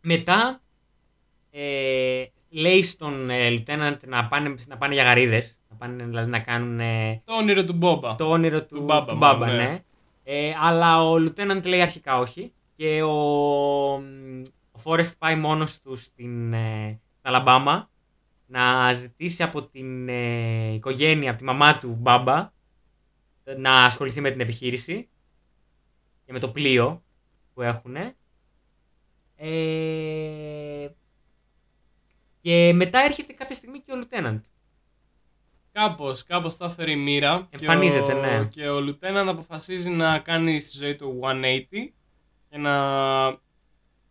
[0.00, 0.60] μετά
[1.50, 6.38] ε, λέει στον ε, Lieutenant να πάνε, να πάνε για γαρίδες, να πάνε δηλαδή να
[6.40, 8.14] κάνουν ε, Το όνειρο του Μπόμπα.
[8.14, 9.56] το όνειρο του, Του μπάμπα, του μπάμπα ναι.
[9.56, 9.82] ναι.
[10.24, 13.94] Ε, αλλά ο Lieutenant λέει αρχικά όχι και ο,
[14.72, 17.90] ο Forrest πάει μόνος τους στην ε, Αλαμπάμα
[18.46, 22.52] να ζητήσει από την ε, οικογένεια, από τη μαμά του μπάμπα
[23.56, 25.08] να ασχοληθεί με την επιχείρηση
[26.24, 27.02] και με το πλοίο
[27.54, 27.96] που έχουν.
[29.36, 30.88] Ε,
[32.40, 34.40] και μετά έρχεται κάποια στιγμή και ο Lieutenant.
[35.72, 37.48] Κάπως, κάπως θα έφερε η μοίρα.
[37.50, 38.44] Εμφανίζεται, και ο, ναι.
[38.44, 41.64] Και ο Lieutenant αποφασίζει να κάνει στη ζωή του 180
[42.50, 42.74] και να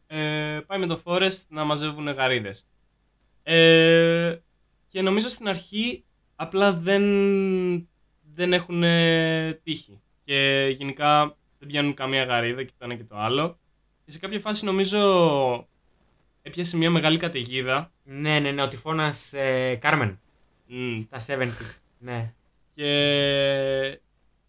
[0.08, 2.68] ε, πάει με το Forest να μαζεύουν γαρίδες.
[3.44, 4.38] Ε,
[4.88, 6.04] και νομίζω στην αρχή
[6.36, 7.04] απλά δεν,
[8.34, 8.84] δεν έχουν
[9.64, 10.02] τύχη.
[10.24, 13.60] Και γενικά δεν πιάνουν καμία γαρίδα και το ένα και το άλλο.
[14.06, 15.68] Και σε κάποια φάση νομίζω
[16.42, 17.92] έπιασε μια μεγάλη καταιγίδα.
[18.04, 20.20] Ναι, ναι, ναι, ο τυφώνα ε, Κάρμεν
[20.66, 21.78] Μμ, στα 70s.
[22.00, 22.34] Ναι.
[22.74, 24.00] Και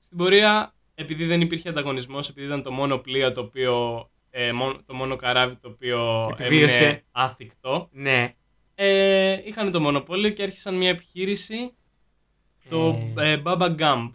[0.01, 4.79] στην πορεία, επειδή δεν υπήρχε ανταγωνισμός, επειδή ήταν το μόνο πλοίο το οποίο, ε, μόνο-
[4.87, 6.77] το μόνο καράβι το οποίο Επιβίωσε.
[6.77, 8.35] έμεινε άθικτο, Ναι.
[8.75, 11.75] ε, είχαν το μονοπόλιο και άρχισαν μια επιχείρηση,
[12.69, 13.31] το Ε.
[13.33, 14.11] ε, Baba Gump.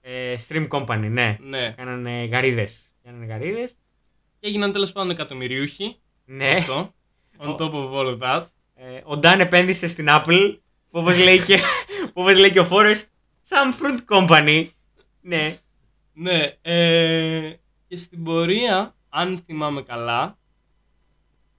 [0.00, 1.36] Ε, Stream Company, ναι.
[1.40, 1.70] Ναι.
[1.76, 2.92] Κάνανε γαρίδες.
[3.04, 3.70] Κάνανε γαρίδες.
[4.40, 5.96] Και έγιναν τέλος πάντων εκατομμυριούχοι.
[6.24, 6.48] Ναι.
[6.50, 6.94] Αυτό.
[7.38, 8.44] On top of all of that.
[8.74, 10.58] Ε, ο Νταν επένδυσε στην Apple,
[10.90, 11.56] που όπως λέει και,
[12.12, 13.02] που όπως λέει και ο Forrest,
[13.48, 14.68] some fruit company.
[15.20, 15.56] Ναι.
[16.18, 16.56] Ναι.
[16.62, 17.52] Ε,
[17.88, 20.38] και στην πορεία, αν θυμάμαι καλά,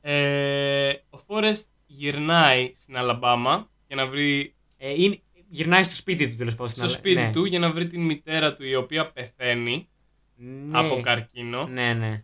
[0.02, 6.36] ε, ο Φόρεστ γυρνάει στην Αλαμπάμα για να βρει Ε, είναι, γυρνάει στο σπίτι του
[6.36, 6.68] τέλος πάντων.
[6.72, 7.32] στην στο Αλλά- σπίτι ναι.
[7.32, 9.88] του για να βρει την μητέρα του η οποία πεθαίνει
[10.36, 10.80] Ναι.
[10.80, 11.68] από καρκίνο.
[11.68, 12.24] Ναι, ναι.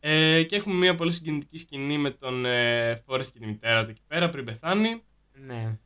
[0.00, 3.90] Ε, και έχουμε μια πολύ συγκινητική σκηνή με τον ε, Φόρεστ και τη μητέρα του
[3.90, 5.02] εκεί πέρα πριν πεθάνει.
[5.32, 5.78] Ναι.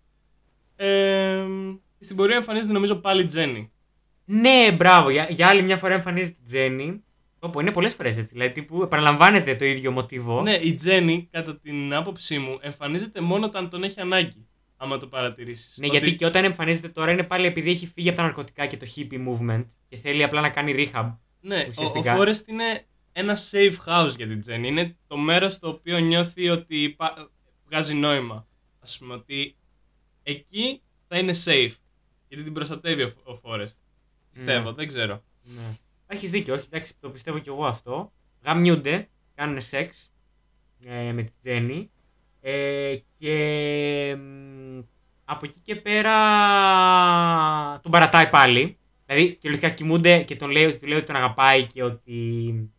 [0.76, 1.44] Ε,
[1.98, 3.72] και στην πορεία εμφανίζεται νομίζω πάλι η Τζέννη.
[4.30, 5.10] Ναι, μπράβο.
[5.10, 7.02] Για, για άλλη μια φορά εμφανίζεται η Τζέννη.
[7.38, 8.32] Όπου είναι πολλές φορές έτσι.
[8.32, 10.42] Δηλαδή, τύπου επαναλαμβάνεται το ίδιο μοτίβο.
[10.42, 14.46] Ναι, η Τζέννη, κατά την άποψή μου, εμφανίζεται μόνο όταν τον έχει ανάγκη.
[14.76, 15.76] Άμα το παρατηρήσεις.
[15.78, 18.76] Ναι, γιατί και όταν εμφανίζεται τώρα είναι πάλι επειδή έχει φύγει από τα ναρκωτικά και
[18.76, 21.16] το hippie movement και θέλει απλά να κάνει rehab.
[21.40, 22.16] Ναι, ο, ο ουσιαστικά.
[22.18, 24.68] Forrest είναι ένα safe house για την Τζέννη.
[24.68, 27.30] Είναι το μέρος στο οποίο νιώθει ότι υπά-
[27.68, 28.34] βγάζει νόημα.
[28.80, 29.56] Α πούμε ότι
[30.22, 31.74] εκεί θα είναι safe.
[32.28, 33.76] Γιατί την προστατεύει ο, ο Forrest.
[34.38, 34.74] Πιστεύω, Ναι.
[34.76, 35.22] δεν ξέρω.
[35.42, 35.76] Ναι.
[36.06, 38.12] Έχεις δίκιο, όχι, εντάξει, το πιστεύω κι εγώ αυτό.
[38.44, 40.10] Γαμιούνται, κάνουν σεξ
[40.86, 41.90] ε, με τη Τζέννη.
[42.40, 44.78] Ε, και μ,
[45.24, 46.12] από εκεί και πέρα
[47.82, 48.78] τον παρατάει πάλι.
[49.06, 52.70] Δηλαδή, κυριολεκτικά κοιμούνται και τον λέει, του λέει ότι τον αγαπάει και ότι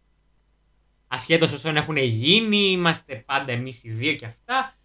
[1.08, 4.78] ασχέτως όσων έχουν γίνει, είμαστε πάντα εμείς οι δύο και αυτά.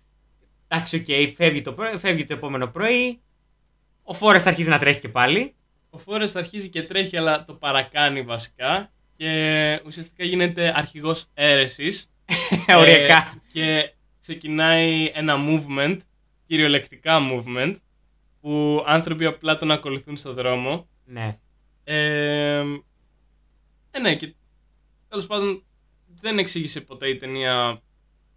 [0.68, 3.20] Εντάξει, οκ, φεύγει, το πρωί, φεύγει το επόμενο πρωί.
[4.02, 5.54] Ο Φόρεστ αρχίζει να τρέχει και πάλι.
[5.94, 8.92] Ο Forrest αρχίζει και τρέχει, αλλά το παρακάνει βασικά.
[9.16, 12.12] Και ουσιαστικά γίνεται αρχηγός αίρεσης.
[12.78, 13.16] Οριακά.
[13.16, 15.98] Ε, και ξεκινάει ένα movement,
[16.46, 17.74] κυριολεκτικά movement,
[18.40, 20.88] που άνθρωποι απλά τον ακολουθούν στο δρόμο.
[21.04, 21.38] Ναι.
[21.84, 22.64] Ε,
[23.90, 24.34] ε, ναι, και
[25.08, 25.64] τέλος πάντων
[26.20, 27.82] δεν εξήγησε ποτέ η ταινία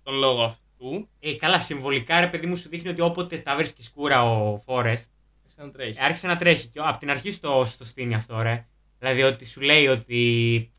[0.04, 1.10] τον λόγο αυτού.
[1.20, 5.10] Ε, καλά, συμβολικά ρε παιδί μου σου δείχνει ότι όποτε τα βρίσκεις σκούρα ο Φόρεστ,
[5.58, 6.00] Άρχισε να τρέχει.
[6.02, 6.68] άρχισε να τρέχει.
[6.68, 8.66] Και από την αρχή στο, στο στείνει αυτό, ρε.
[9.00, 10.72] Δηλαδή ότι σου λέει ότι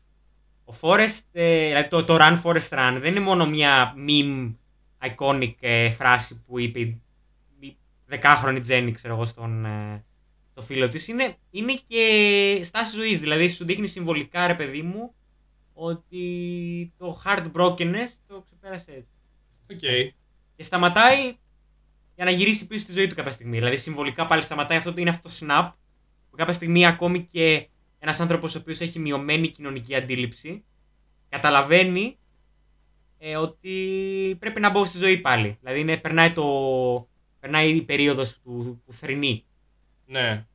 [0.63, 4.53] ο Φόρεστ, ε, δηλαδή το, το Run Forest Run δεν είναι μόνο μια meme
[5.07, 7.01] iconic ε, φράση που είπε η
[7.59, 10.03] η δεκάχρονη Τζέννη, ξέρω εγώ, στον ε,
[10.53, 11.07] το φίλο της.
[11.07, 15.13] Είναι, είναι και στάση ζωής, δηλαδή σου δείχνει συμβολικά, ρε παιδί μου,
[15.73, 19.13] ότι το heartbrokenness το ξεπέρασε έτσι.
[19.71, 20.13] Οκ.
[20.55, 21.37] Και σταματάει
[22.19, 23.57] για να γυρίσει πίσω στη ζωή του κάποια στιγμή.
[23.57, 25.71] Δηλαδή, συμβολικά πάλι σταματάει αυτό, είναι αυτό το snap
[26.29, 27.67] που κάποια στιγμή ακόμη και
[27.99, 30.63] ένας άνθρωπος ο οποίος έχει μειωμένη κοινωνική αντίληψη
[31.29, 32.17] καταλαβαίνει
[33.17, 35.57] ε, ότι πρέπει να μπω στη ζωή πάλι.
[35.61, 39.45] Δηλαδή, είναι, περνάει, το, περνάει η περίοδος του, του θρηνή.
[40.05, 40.45] Ναι.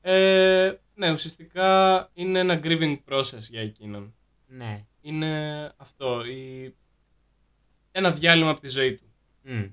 [0.00, 4.14] Ε, ναι, ουσιαστικά είναι ένα grieving process για εκείνον.
[4.46, 4.86] Ναι.
[5.00, 6.74] Είναι αυτό, η...
[7.92, 9.12] ένα διάλειμμα από τη ζωή του.
[9.42, 9.64] Μμ.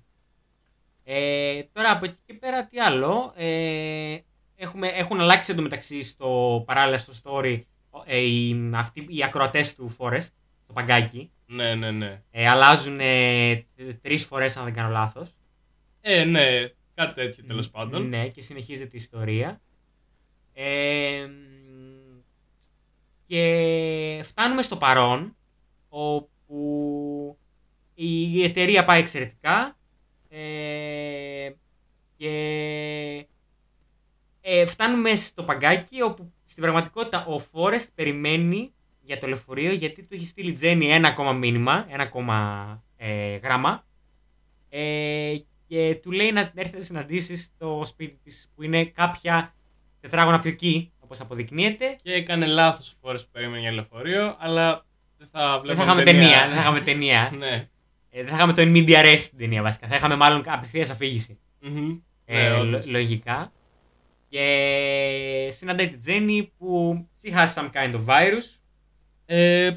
[1.10, 3.34] Ε, τώρα από εκεί και πέρα τι άλλο.
[3.36, 4.18] Ε,
[4.56, 7.62] έχουμε, έχουν αλλάξει εντωμεταξύ στο παράλληλα στο story
[8.06, 10.28] ε, οι, αυτοί, οι ακροατές του Forest,
[10.64, 11.32] στο παγκάκι.
[11.46, 12.22] Ναι, ναι, ναι.
[12.32, 13.66] Ε, αλλάζουν ε,
[14.02, 15.36] τρεις φορές αν δεν κάνω λάθος.
[16.02, 18.10] Ε, ναι, κάτι τέτοιο τέλος πάντων.
[18.10, 19.62] Ναι, και συνεχίζεται η ιστορία.
[20.54, 22.20] Ε, μ,
[23.26, 25.36] και φτάνουμε στο παρόν,
[25.90, 27.38] όπου
[27.94, 29.78] η εταιρεία πάει εξαιρετικά
[30.38, 31.52] ε,
[32.18, 33.28] και
[34.42, 40.14] ε, φτάνουμε στο παγκάκι όπου στην πραγματικότητα ο Φόρεστ περιμένει για το λεωφορείο γιατί του
[40.14, 43.86] έχει στείλει η Τζέννη ένα ακόμα μήνυμα, ένα ακόμα ε, γράμμα
[44.70, 45.36] ε,
[45.68, 49.56] και του λέει να έρθει να συναντήσει στο σπίτι της που είναι κάποια
[50.02, 54.86] τετράγωνα πιο εκεί όπως αποδεικνύεται Και έκανε λάθος φορέ που περίμενε για λεωφορείο, αλλά
[55.18, 57.32] δεν θα δεν βλέπαμε θα είχαμε ταινία, δεν θα είχαμε ταινία.
[57.38, 57.70] ναι.
[58.18, 59.88] Ε, δεν θα είχαμε το in media res στην ταινία βασικά.
[59.88, 61.40] Θα είχαμε μάλλον απευθείας αφήγηση.
[61.62, 61.98] Μμμ.
[62.26, 62.88] Ε, Ναι, λο- όντως.
[62.88, 63.52] λογικά.
[64.30, 68.60] Και συναντάει την Τζέννη που she has some kind of virus.
[69.26, 69.72] Ε,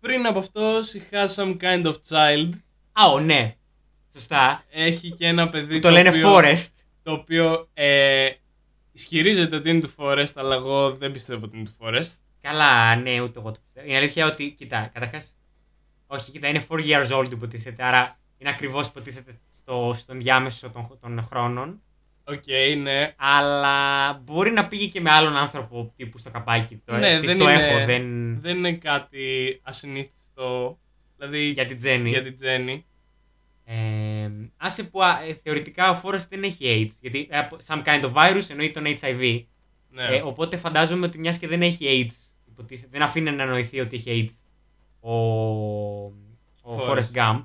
[0.00, 2.50] πριν από αυτό, she has some kind of child.
[2.92, 3.54] Α, ο, ναι.
[4.12, 4.62] Σωστά.
[4.70, 6.66] Έχει και ένα παιδί Που το λένε οποίο, Forest.
[7.02, 8.28] Το οποίο ε,
[8.92, 12.12] ισχυρίζεται ότι είναι του Forest, αλλά εγώ δεν πιστεύω ότι είναι του Forest.
[12.40, 13.92] Καλά, ναι, ούτε εγώ το πιστεύω.
[13.92, 15.36] Η αλήθεια ότι, κοίτα, καταρχάς.
[16.06, 17.84] Όχι, κοίτα, είναι 4 years old υποτίθεται.
[17.84, 21.80] Άρα είναι ακριβώς υποτίθεται στο, στον διάμεσο των, των χρόνων.
[22.24, 22.42] Οκ,
[22.82, 23.14] ναι.
[23.16, 26.82] Αλλά μπορεί να πήγε και με άλλον άνθρωπο τύπου στο καπάκι.
[26.84, 28.40] Το, Ναι, της δεν το είναι- έχω, δεν.
[28.40, 30.78] Δεν είναι κάτι ασυνήθιστο.
[31.16, 32.08] Δηλαδή Για την Τζέννη.
[32.08, 32.86] για την Τζέννη.
[33.64, 36.96] Ε, άσε που α, ε, θεωρητικά ο Φόρεστ δεν έχει AIDS.
[37.00, 39.44] Γιατί ε, από- some kind of virus εννοεί τον HIV.
[39.90, 40.04] Ναι.
[40.16, 42.14] Ε, οπότε φαντάζομαι ότι μιας και δεν έχει AIDS.
[42.48, 44.45] υποτίθεται, δεν αφήνει να εννοηθεί ότι έχει AIDS
[45.10, 46.04] ο,
[46.62, 46.88] ο Forrest.
[46.88, 47.44] Forrest Gump.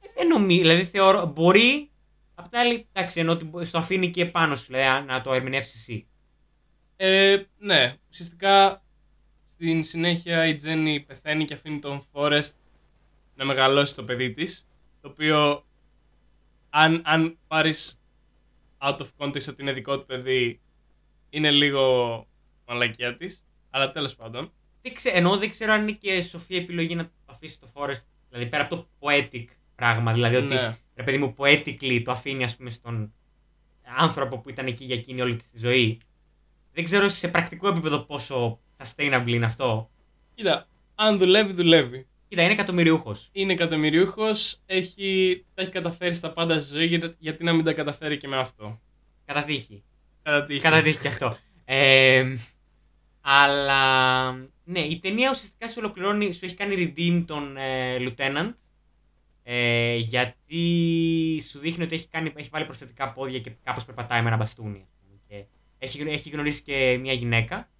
[0.00, 0.60] Ε, δεν νομίζω.
[0.60, 1.26] Δηλαδή θεωρώ.
[1.26, 1.90] Μπορεί.
[2.34, 5.32] Απ' την άλλη, εντάξει, ενώ ότι μπο- στο αφήνει και πάνω σου, λέει, να το
[5.32, 6.06] ερμηνεύσεις εσύ.
[6.96, 8.82] Ε, ναι, ουσιαστικά
[9.44, 12.56] στην συνέχεια η Τζέννη πεθαίνει και αφήνει τον Φόρεστ
[13.34, 14.66] να μεγαλώσει το παιδί της,
[15.00, 15.66] το οποίο
[16.70, 18.00] αν, αν πάρεις
[18.78, 20.60] out of context ότι είναι δικό του παιδί,
[21.30, 22.26] είναι λίγο
[22.66, 24.52] μαλακία της, αλλά τέλος πάντων.
[24.86, 28.02] Δεν ξέ, ενώ δεν ξέρω αν είναι και σοφή επιλογή να το αφήσει το Forrest.
[28.30, 29.44] Δηλαδή πέρα από το poetic
[29.74, 30.12] πράγμα.
[30.12, 30.76] Δηλαδή ότι Ναι.
[30.94, 33.12] ρε παιδί μου poetically το αφήνει ας πούμε στον
[33.96, 36.00] άνθρωπο που ήταν εκεί για εκείνη όλη της τη ζωή.
[36.72, 39.90] Δεν ξέρω σε πρακτικό επίπεδο πόσο sustainable είναι αυτό.
[40.34, 42.06] Κοίτα, αν δουλεύει, δουλεύει.
[42.28, 43.28] Κοίτα, είναι εκατομμυριούχος.
[43.32, 47.72] Είναι εκατομμυριούχος, έχει, τα έχει καταφέρει στα πάντα στη ζωή, γιατί- γιατί να μην τα
[47.72, 48.80] καταφέρει και με αυτό;
[49.24, 49.82] Κατά τύχη.
[50.22, 50.60] Κατά τύχη.
[50.60, 51.36] Κατά τύχη και αυτό.
[51.64, 52.36] Ε,
[53.20, 54.30] αλλά
[54.68, 58.52] ναι, η ταινία ουσιαστικά σου ολοκληρώνει, σου έχει κάνει redeem τον ε, Lieutenant.
[59.42, 64.28] Ε, γιατί σου δείχνει ότι έχει, κάνει, έχει βάλει προσθετικά πόδια και κάπως περπατάει με
[64.28, 64.86] ένα μπαστούνι.
[64.88, 65.44] ας πούμε, Και
[65.78, 67.70] έχει, γνω- έχει γνωρίσει και μια γυναίκα.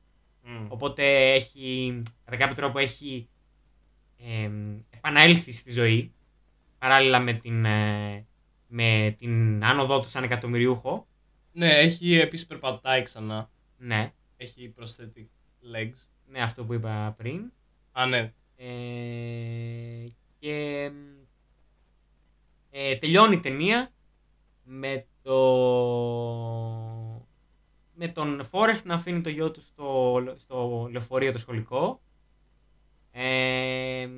[0.42, 0.66] Μμ.
[0.68, 3.28] Οπότε έχει, κατά κάποιο τρόπο έχει
[4.18, 4.50] ε,
[4.90, 6.12] επαναέλθει στη ζωή.
[6.78, 8.26] Παράλληλα με την, ε,
[8.66, 11.06] με την άνοδό του σαν εκατομμυριούχο.
[11.52, 13.50] Ναι, έχει επίσης περπατάει ξανά.
[13.78, 15.26] Ναι, Έχει prosthetic
[15.74, 16.08] legs.
[16.30, 17.52] Ναι, αυτό που είπα πριν.
[17.92, 18.32] Α, ναι.
[18.56, 20.06] Ε,
[20.38, 20.90] και
[22.70, 23.92] ε, τελειώνει η ταινία
[24.62, 25.36] με το
[27.94, 32.00] με τον Φόρεστ να αφήνει το γιο του στο, στο λεωφορείο το σχολικό
[33.10, 34.08] ε,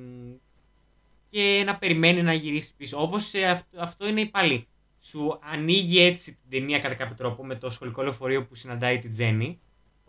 [1.29, 3.01] και να περιμένει να γυρίσει πίσω.
[3.01, 4.67] Όπως ε, αυτό, αυτό είναι πάλι.
[4.99, 9.11] Σου ανοίγει έτσι την ταινία κατά κάποιο τρόπο με το σχολικό λεωφορείο που συναντάει την
[9.11, 9.59] Τζέννη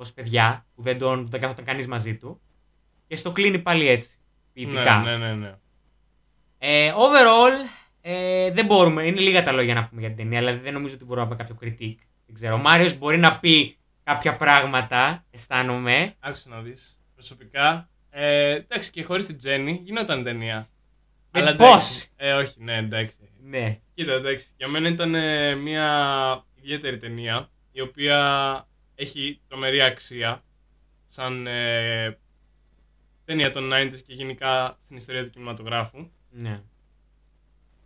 [0.01, 2.41] ως παιδιά που δεν, τον, δεν καθόταν κανείς μαζί του
[3.07, 4.19] και στο κλείνει πάλι έτσι.
[4.53, 4.99] Ποιητικά.
[4.99, 5.55] Ναι, ναι, ναι, ναι.
[6.59, 7.69] Ε, overall,
[8.01, 9.07] ε, δεν μπορούμε.
[9.07, 11.37] Είναι λίγα τα λόγια να πούμε για την ταινία, δηλαδή δεν νομίζω ότι μπορούμε να
[11.37, 11.99] πούμε κάποιο critique.
[12.27, 12.55] Δεν ξέρω.
[12.55, 16.15] Ο Μάριος μπορεί να πει κάποια πράγματα, αισθάνομαι.
[16.19, 17.01] Άκουσα να δεις.
[17.15, 20.69] Προσωπικά, ε, εντάξει και χωρίς την Τζέννη γινόταν ταινία.
[21.31, 22.09] Ε, Αλλά πώς; εντάξει.
[22.17, 23.17] Ε, όχι, ναι, εντάξει.
[23.43, 23.79] Ναι.
[23.95, 24.47] Κοίτα, εντάξει.
[24.57, 28.69] Για μένα ήταν ε, μια ιδιαίτερη ταινία, η οποία
[29.01, 30.45] έχει τρομερή αξία
[31.09, 32.19] σαν ε,
[33.25, 36.09] ταινία των 90s και γενικά στην ιστορία του κινηματογράφου.
[36.31, 36.63] ναι.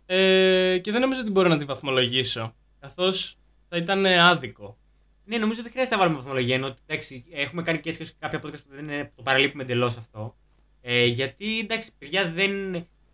[0.07, 3.37] Ε, και δεν νομίζω ότι μπορώ να τη βαθμολογήσω, καθώς
[3.69, 4.77] θα ήταν ε, άδικο.
[5.25, 6.55] Ναι, νομίζω ότι δεν χρειάζεται να βάλουμε βαθμολογία.
[6.55, 9.63] Ενώ, εντάξει, έχουμε κάνει και έτσι και σε κάποια podcast που δεν είναι, το παραλείπουμε
[9.63, 10.35] εντελώς αυτό.
[10.81, 12.51] Ε, γιατί εντάξει, παιδιά δεν.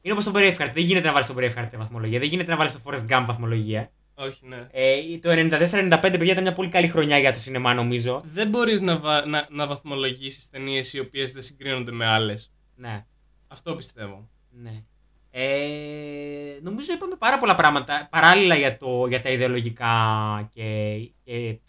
[0.01, 0.71] Είναι όπως τον Braveheart.
[0.73, 2.19] Δεν γίνεται να βάλεις τον Braveheart βαθμολογία.
[2.19, 3.91] Δεν γίνεται να βάλεις τον Forrest Gump βαθμολογία.
[4.21, 4.67] Όχι, ναι.
[4.71, 8.23] Ε, το 94-95, παιδιά, ήταν μια πολύ καλή χρονιά για το σινεμά, νομίζω.
[8.33, 9.25] Δεν μπορείς να, βα...
[9.25, 12.53] να, να βαθμολογήσεις ταινίες οι οποίες δεν συγκρίνονται με άλλες.
[12.75, 13.05] Ναι.
[13.47, 14.29] Αυτό πιστεύω.
[14.49, 14.83] Ναι.
[15.31, 21.59] Ε, νομίζω είπαμε πάρα πολλά πράγματα παράλληλα για, το, για τα ιδεολογικά και, και,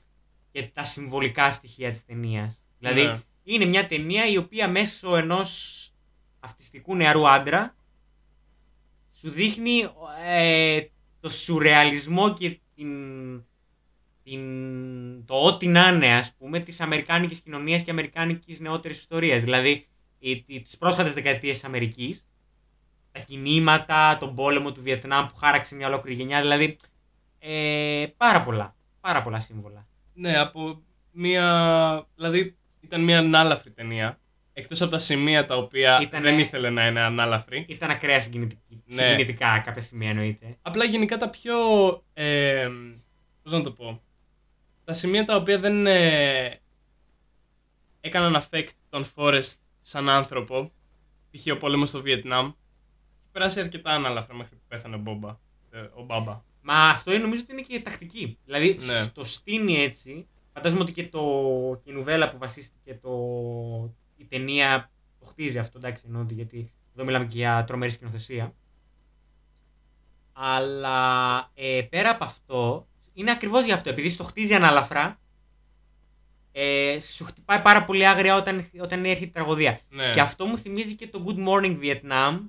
[0.52, 2.60] και τα συμβολικά στοιχεία της ταινίας.
[2.78, 3.20] Δηλαδή Ναι.
[3.42, 5.78] είναι μια ταινία η οποία μέσω ενός
[6.40, 7.76] αυτιστικού νεαρού άντρα
[9.12, 9.88] σου δείχνει
[10.26, 10.80] ε,
[11.22, 12.90] το σουρεαλισμό και την,
[14.22, 14.42] την,
[15.26, 19.42] το ό,τι να είναι ας πούμε της αμερικάνικης κοινωνίας και αμερικάνικης νεότερης ιστορίας.
[19.42, 19.86] Δηλαδή
[20.18, 22.26] οι- οι- τις πρόσφατες δεκαετίες της Αμερικής
[23.12, 26.40] τα κινήματα, τον πόλεμο του Βιετνάμ που χάραξε μια ολόκληρη γενιά.
[26.40, 26.76] Δηλαδή,
[27.38, 28.76] ε, πάρα πολλά.
[29.00, 29.86] Πάρα πολλά σύμβολα.
[30.14, 32.06] Ναι, από μία.
[32.14, 34.20] Δηλαδή ήταν μία ανάλαφρη ταινία.
[34.54, 37.64] Εκτός από τα σημεία τα οποία Ήτανε- δεν ήθελε να είναι ανάλαφρη.
[37.68, 39.02] Ήταν ακραία συγκινητική, Ναι.
[39.02, 40.56] συγκινητικά κάποια σημεία εννοείται.
[40.62, 41.54] Απλά γενικά τα πιο.
[42.14, 42.68] Ε,
[43.42, 44.02] πώς να το πω.
[44.84, 46.60] Τα σημεία τα οποία δεν ε,
[48.00, 50.72] έκαναν affect τον Forrest σαν άνθρωπο.
[51.30, 51.52] Π.χ.
[51.52, 52.46] ο πόλεμος στο Βιετνάμ.
[52.46, 55.36] Έχει περάσει αρκετά ανάλαφρα μέχρι που πέθανε ο Μπόμπα.
[55.70, 56.42] ε, Ο Μπάμπα.
[56.62, 58.38] Μα αυτό είναι- νομίζω ότι είναι και τακτική.
[58.44, 59.02] Δηλαδή, Ναι.
[59.02, 60.26] στο στείνει έτσι.
[60.52, 61.20] Φαντάζομαι ότι και, το,
[61.84, 63.10] και η νουβέλα που βασίστηκε το,
[64.22, 68.54] η ταινία το χτίζει αυτό, εντάξει, εννοώ ότι γιατί εδώ μιλάμε και για τρομερή σκηνοθεσία.
[70.32, 73.90] Αλλά ε, πέρα από αυτό, είναι ακριβώς γι' αυτό.
[73.90, 75.20] Επειδή στο χτίζει ανάλαφρα,
[76.52, 79.80] ε, σου χτυπάει πάρα πολύ άγρια όταν, όταν έρχεται η τραγωδία.
[79.88, 80.10] Ναι.
[80.10, 82.40] Και αυτό μου θυμίζει και το Good Morning Vietnam.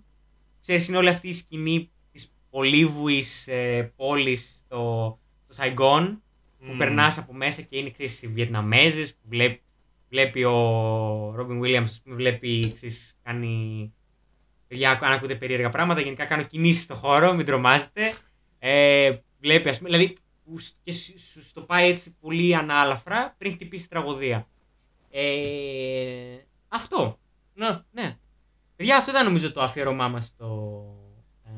[0.61, 6.17] Ξέρεις, είναι όλη αυτή η σκηνή της πολύβουης ε, πόλης στο, στο Saigon
[6.59, 6.77] που Μμμ.
[6.77, 9.61] περνάς από μέσα και είναι ξέρεις, οι Βιετναμέζες που βλέπει,
[10.13, 10.51] βλέπει ο
[11.35, 13.93] Ρόμπιν Williams, ας πούμε, βλέπει, ξέρεις, κάνει...
[14.67, 18.13] Παιδιά, αν ακούτε περίεργα πράγματα, γενικά κάνω κινήσεις στο χώρο, μην τρομάζετε.
[18.59, 23.35] Ε, βλέπει, ας πούμε, δηλαδή, που σ- και σου, σου στο πάει έτσι πολύ ανάλαφρα
[23.37, 24.47] πριν χτυπήσει η τραγωδία.
[25.09, 27.19] Ε, αυτό.
[27.53, 27.79] Ναι.
[27.91, 28.17] Ναι.
[28.75, 30.83] Παιδιά, αυτό ήταν νομίζω το αφιέρωμά μας στο
[31.45, 31.51] ε,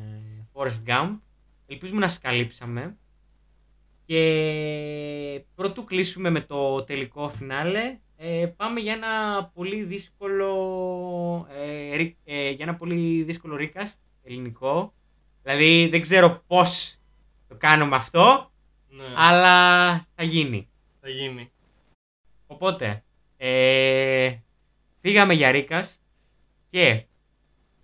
[0.53, 1.19] Forrest Gump.
[1.67, 2.97] Ελπίζουμε να σας καλύψαμε.
[4.05, 12.17] Και πρωτού κλείσουμε με το τελικό φινάλε, ε, πάμε για ένα πολύ δύσκολο ε, ρι-
[12.23, 14.93] ε, για ένα πολύ δύσκολο recast ελληνικό.
[15.43, 16.97] Δηλαδή δεν ξέρω πώς
[17.47, 18.51] το κάνουμε αυτό,
[18.89, 19.03] ναι.
[19.17, 20.69] αλλά θα γίνει.
[21.01, 21.51] Θα γίνει.
[22.47, 23.03] Οπότε,
[23.37, 24.35] ε,
[25.01, 25.95] πήγαμε για Recast
[26.69, 27.05] και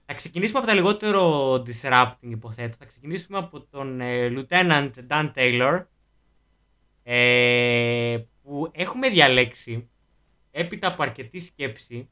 [0.05, 2.77] θα ξεκινήσουμε από τα λιγότερο disrupting υποθέτω.
[2.79, 5.85] Θα ξεκινήσουμε από τον ε, Lieutenant Dan Taylor
[7.03, 9.89] ε, που έχουμε διαλέξει
[10.51, 12.09] έπειτα από αρκετή σκέψη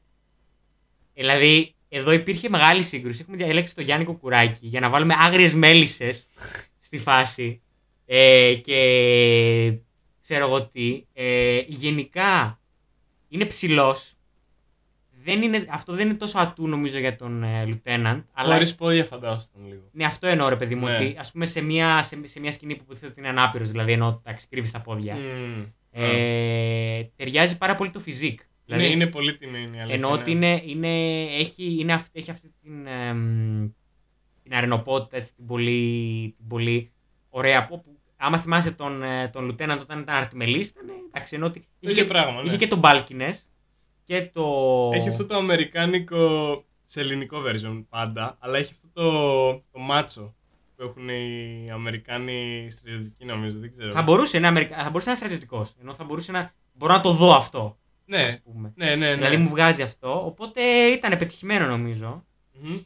[1.14, 6.26] δηλαδή εδώ υπήρχε μεγάλη σύγκρουση έχουμε διαλέξει το Γιάννη Κοκουράκη για να βάλουμε άγριες μέλισσες
[6.80, 7.60] στη φάση
[8.06, 8.78] ε, και
[10.22, 12.60] ξέρω εγώ τι ε, γενικά
[13.28, 14.14] είναι ψηλός
[15.22, 19.04] δεν είναι, αυτό δεν είναι τόσο ατού νομίζω για τον ε, Lieutenant αλλά Χωρίς πόδια
[19.04, 19.82] φαντάζομαι λίγο.
[19.92, 20.86] ναι, αυτό εννοώ ρε παιδί μου.
[20.86, 20.94] Ναι.
[20.94, 23.92] Ότι ας πούμε σε μια, σε, σε μια σκηνή που υποθέτω ότι είναι ανάπηρος, δηλαδή
[23.92, 25.14] ενώ τα κρύβεις τα πόδια.
[25.14, 25.64] Μμμ.
[25.90, 28.40] Ε, ταιριάζει πάρα πολύ το φυσικ.
[28.64, 29.94] Δηλαδή, είναι, είναι πολύ τιμή η αλήθεια.
[29.94, 30.46] εννοώ ότι ναι.
[30.46, 33.68] είναι, είναι, έχει, είναι αυ- έχει αυτή την, εμ,
[34.42, 36.92] την αρενοπότητα, έτσι, την, πολύ, την πολύ
[37.28, 37.66] ωραία.
[37.66, 41.60] Που, που, άμα θυμάσαι τον, ε, τον Λουτέναντ όταν ήταν αρτιμελής, ήταν εντάξει, ενώ ότι
[41.60, 42.48] Το είχε, ίδιο και, πράγμα, ναι.
[42.48, 43.48] είχε και τον Μπάλκινες
[44.04, 44.44] και το...
[44.94, 50.34] Έχει αυτό το αμερικάνικο σε ελληνικό version πάντα, αλλά έχει αυτό το, το μάτσο
[50.80, 53.92] που έχουν οι Αμερικάνοι στρατιωτικοί νομίζω, δεν ξέρω.
[53.92, 54.76] Θα μπορούσε, να, Αμερικα...
[54.82, 56.52] θα μπορούσε να είναι στρατιωτικός, ενώ θα μπορούσε να...
[56.72, 58.72] Μπορώ να το δω αυτό, ναι, ας πούμε.
[58.76, 59.14] ναι, ναι, ναι.
[59.14, 60.26] Δηλαδή μου βγάζει αυτό.
[60.26, 62.24] Οπότε ήταν πετυχημένο νομίζω.
[62.52, 62.78] Μμμ.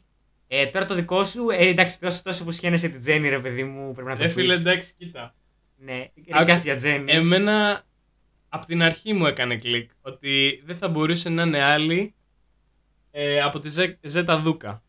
[0.47, 3.63] Ε, τώρα το δικό σου, ε, εντάξει, τόσο, τόσο που σχένεσαι την Τζέννη, ρε παιδί
[3.63, 4.33] μου, πρέπει να το Ρε πεις.
[4.35, 5.35] φίλε, εντάξει, κοίτα.
[5.77, 5.93] Ναι,
[6.29, 7.11] Άκουσα- ρικάς για Τζέννη.
[7.11, 7.83] Εμένα
[8.49, 12.15] από την αρχή μου έκανε κλικ ότι δεν θα μπορούσε να είναι άλλη
[13.11, 14.83] ε, από τη Ζε- Ζέτα Δούκα.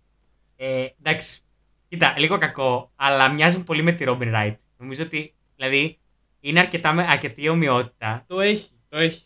[0.56, 1.40] Ε, εντάξει,
[1.96, 4.54] κοίτα, λίγο κακό, αλλά μοιάζουν πολύ με τη Robin Wright.
[4.78, 5.98] Νομίζω ότι, δηλαδή,
[6.40, 8.24] είναι αρκετά, με- αρκετή ομοιότητα.
[8.26, 9.22] Το έχει, το έχει.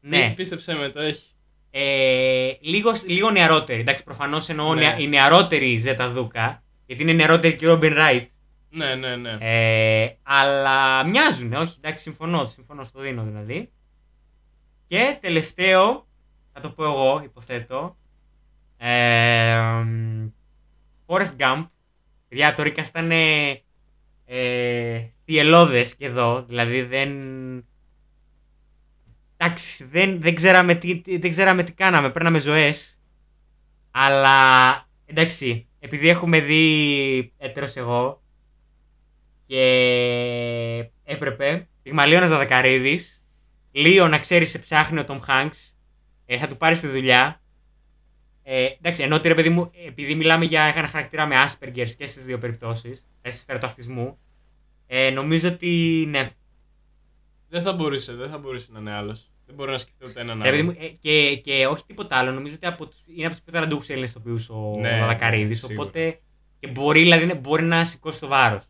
[0.00, 1.26] Ναι, Πίστεψέ με, το έχει.
[1.70, 3.80] ε, λίγος, λίγο νεαρότερη.
[3.80, 4.80] Εντάξει, προφανώς εννοώ Ναι.
[4.80, 8.26] νεα- η νεαρότερη Ζέτα Δούκα, γιατί είναι νεαρότερη και η Robin Wright.
[8.70, 9.36] Ναι, ναι, ναι.
[9.40, 13.70] Ε, αλλά μοιάζουν, όχι, εντάξει, συμφωνώ, συμφωνώ, στο δίνω δηλαδή.
[14.86, 16.06] Και τελευταίο,
[16.52, 17.96] θα το πω εγώ, υποθέτω,
[18.76, 19.56] ε,
[21.06, 21.66] Forrest Gump,
[22.32, 23.10] παιδιά, το Recast ήταν
[24.24, 27.10] ε, θυελώδες και εδώ, δηλαδή δεν...
[29.36, 33.00] Εντάξει, δεν, δεν, ξέραμε τι, τι- δεν ξέραμε τι κάναμε, παίρναμε ζωές,
[33.90, 38.22] αλλά εντάξει, επειδή έχουμε δει έτερος εγώ,
[39.46, 39.60] και
[41.04, 41.68] έπρεπε.
[41.82, 43.24] Πυγμαλίωνας Δαδακαρίδης.
[43.70, 45.78] Λίο να ξέρει σε ψάχνει ο Τόμ Χάνξ.
[46.26, 47.41] Ε, θα του πάρει τη δουλειά.
[48.42, 52.06] Ε, εντάξει, ενώ ότι ρε παιδί μου, επειδή μιλάμε για ένα χαρακτήρα με Asperger και
[52.06, 54.18] στις δύο περιπτώσεις, στη σφαίρα του αυτισμού,
[54.86, 56.28] ε, νομίζω ότι ναι.
[57.48, 59.30] Δεν θα μπορούσε, δεν θα μπορούσε να είναι άλλος.
[59.46, 60.70] Δεν μπορώ να σκεφτώ ούτε έναν Ρε παιδί άλλο.
[60.70, 63.52] μου, ε, και, και όχι τίποτα άλλο, νομίζω ότι από τους, είναι από τους πιο
[63.52, 65.54] ταλαντούχους Έλληνες ηθοποιού ο Ναι, Δαδακαρίδη.
[65.54, 65.82] σίγουρα.
[65.82, 66.20] Οπότε
[66.58, 68.62] και μπορεί, δηλαδή, ναι, μπορεί να σηκώσει το βάρος.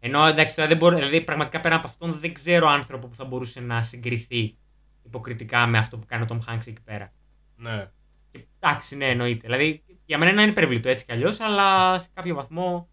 [0.00, 3.24] Ενώ εντάξει, τώρα δεν μπορώ, δηλαδή, πραγματικά πέρα από αυτόν δεν ξέρω άνθρωπο που θα
[3.24, 4.56] μπορούσε να συγκριθεί
[5.02, 7.12] υποκριτικά με αυτό που κάνει ο Tom Hanks εκεί πέρα.
[7.56, 7.90] Ναι.
[8.30, 9.46] Και, εντάξει, ναι, εννοείται.
[9.46, 12.88] Δηλαδή, για μένα είναι υπερβλητό έτσι κι αλλιώς, αλλά σε κάποιο βαθμό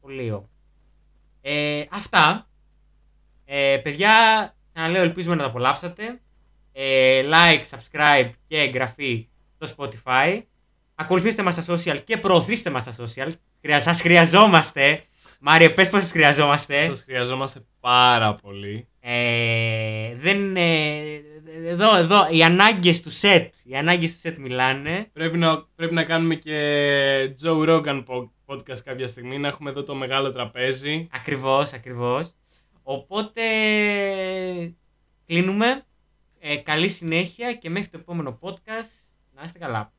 [0.00, 0.48] πολύ ω.
[1.40, 2.48] Ε, αυτά.
[3.44, 4.12] Ε, παιδιά,
[4.72, 6.20] ξαναλέω, ελπίζουμε να τα απολαύσατε.
[6.72, 9.28] Ε, like, subscribe και εγγραφή
[9.60, 10.42] στο Spotify.
[10.94, 13.30] Ακολουθήστε μας στα social και προωθήστε μας στα social.
[13.62, 15.00] Χρεια- Σας χρειαζόμαστε.
[15.40, 16.84] Μάριε, πες πως σας χρειαζόμαστε.
[16.86, 18.88] Σας χρειαζόμαστε πάρα πολύ.
[19.00, 21.20] Ε, δεν, ε,
[21.66, 25.10] εδώ, εδώ, οι ανάγκες του set, οι ανάγκες του set μιλάνε.
[25.12, 29.82] Πρέπει να, πρέπει να κάνουμε και Joe Rogan po- podcast κάποια στιγμή, να έχουμε εδώ
[29.82, 31.08] το μεγάλο τραπέζι.
[31.12, 32.32] Ακριβώς, ακριβώς.
[32.82, 33.42] Οπότε
[35.26, 35.84] κλείνουμε.
[36.38, 38.90] Ε, καλή συνέχεια και μέχρι το επόμενο podcast
[39.34, 39.93] να είστε καλά.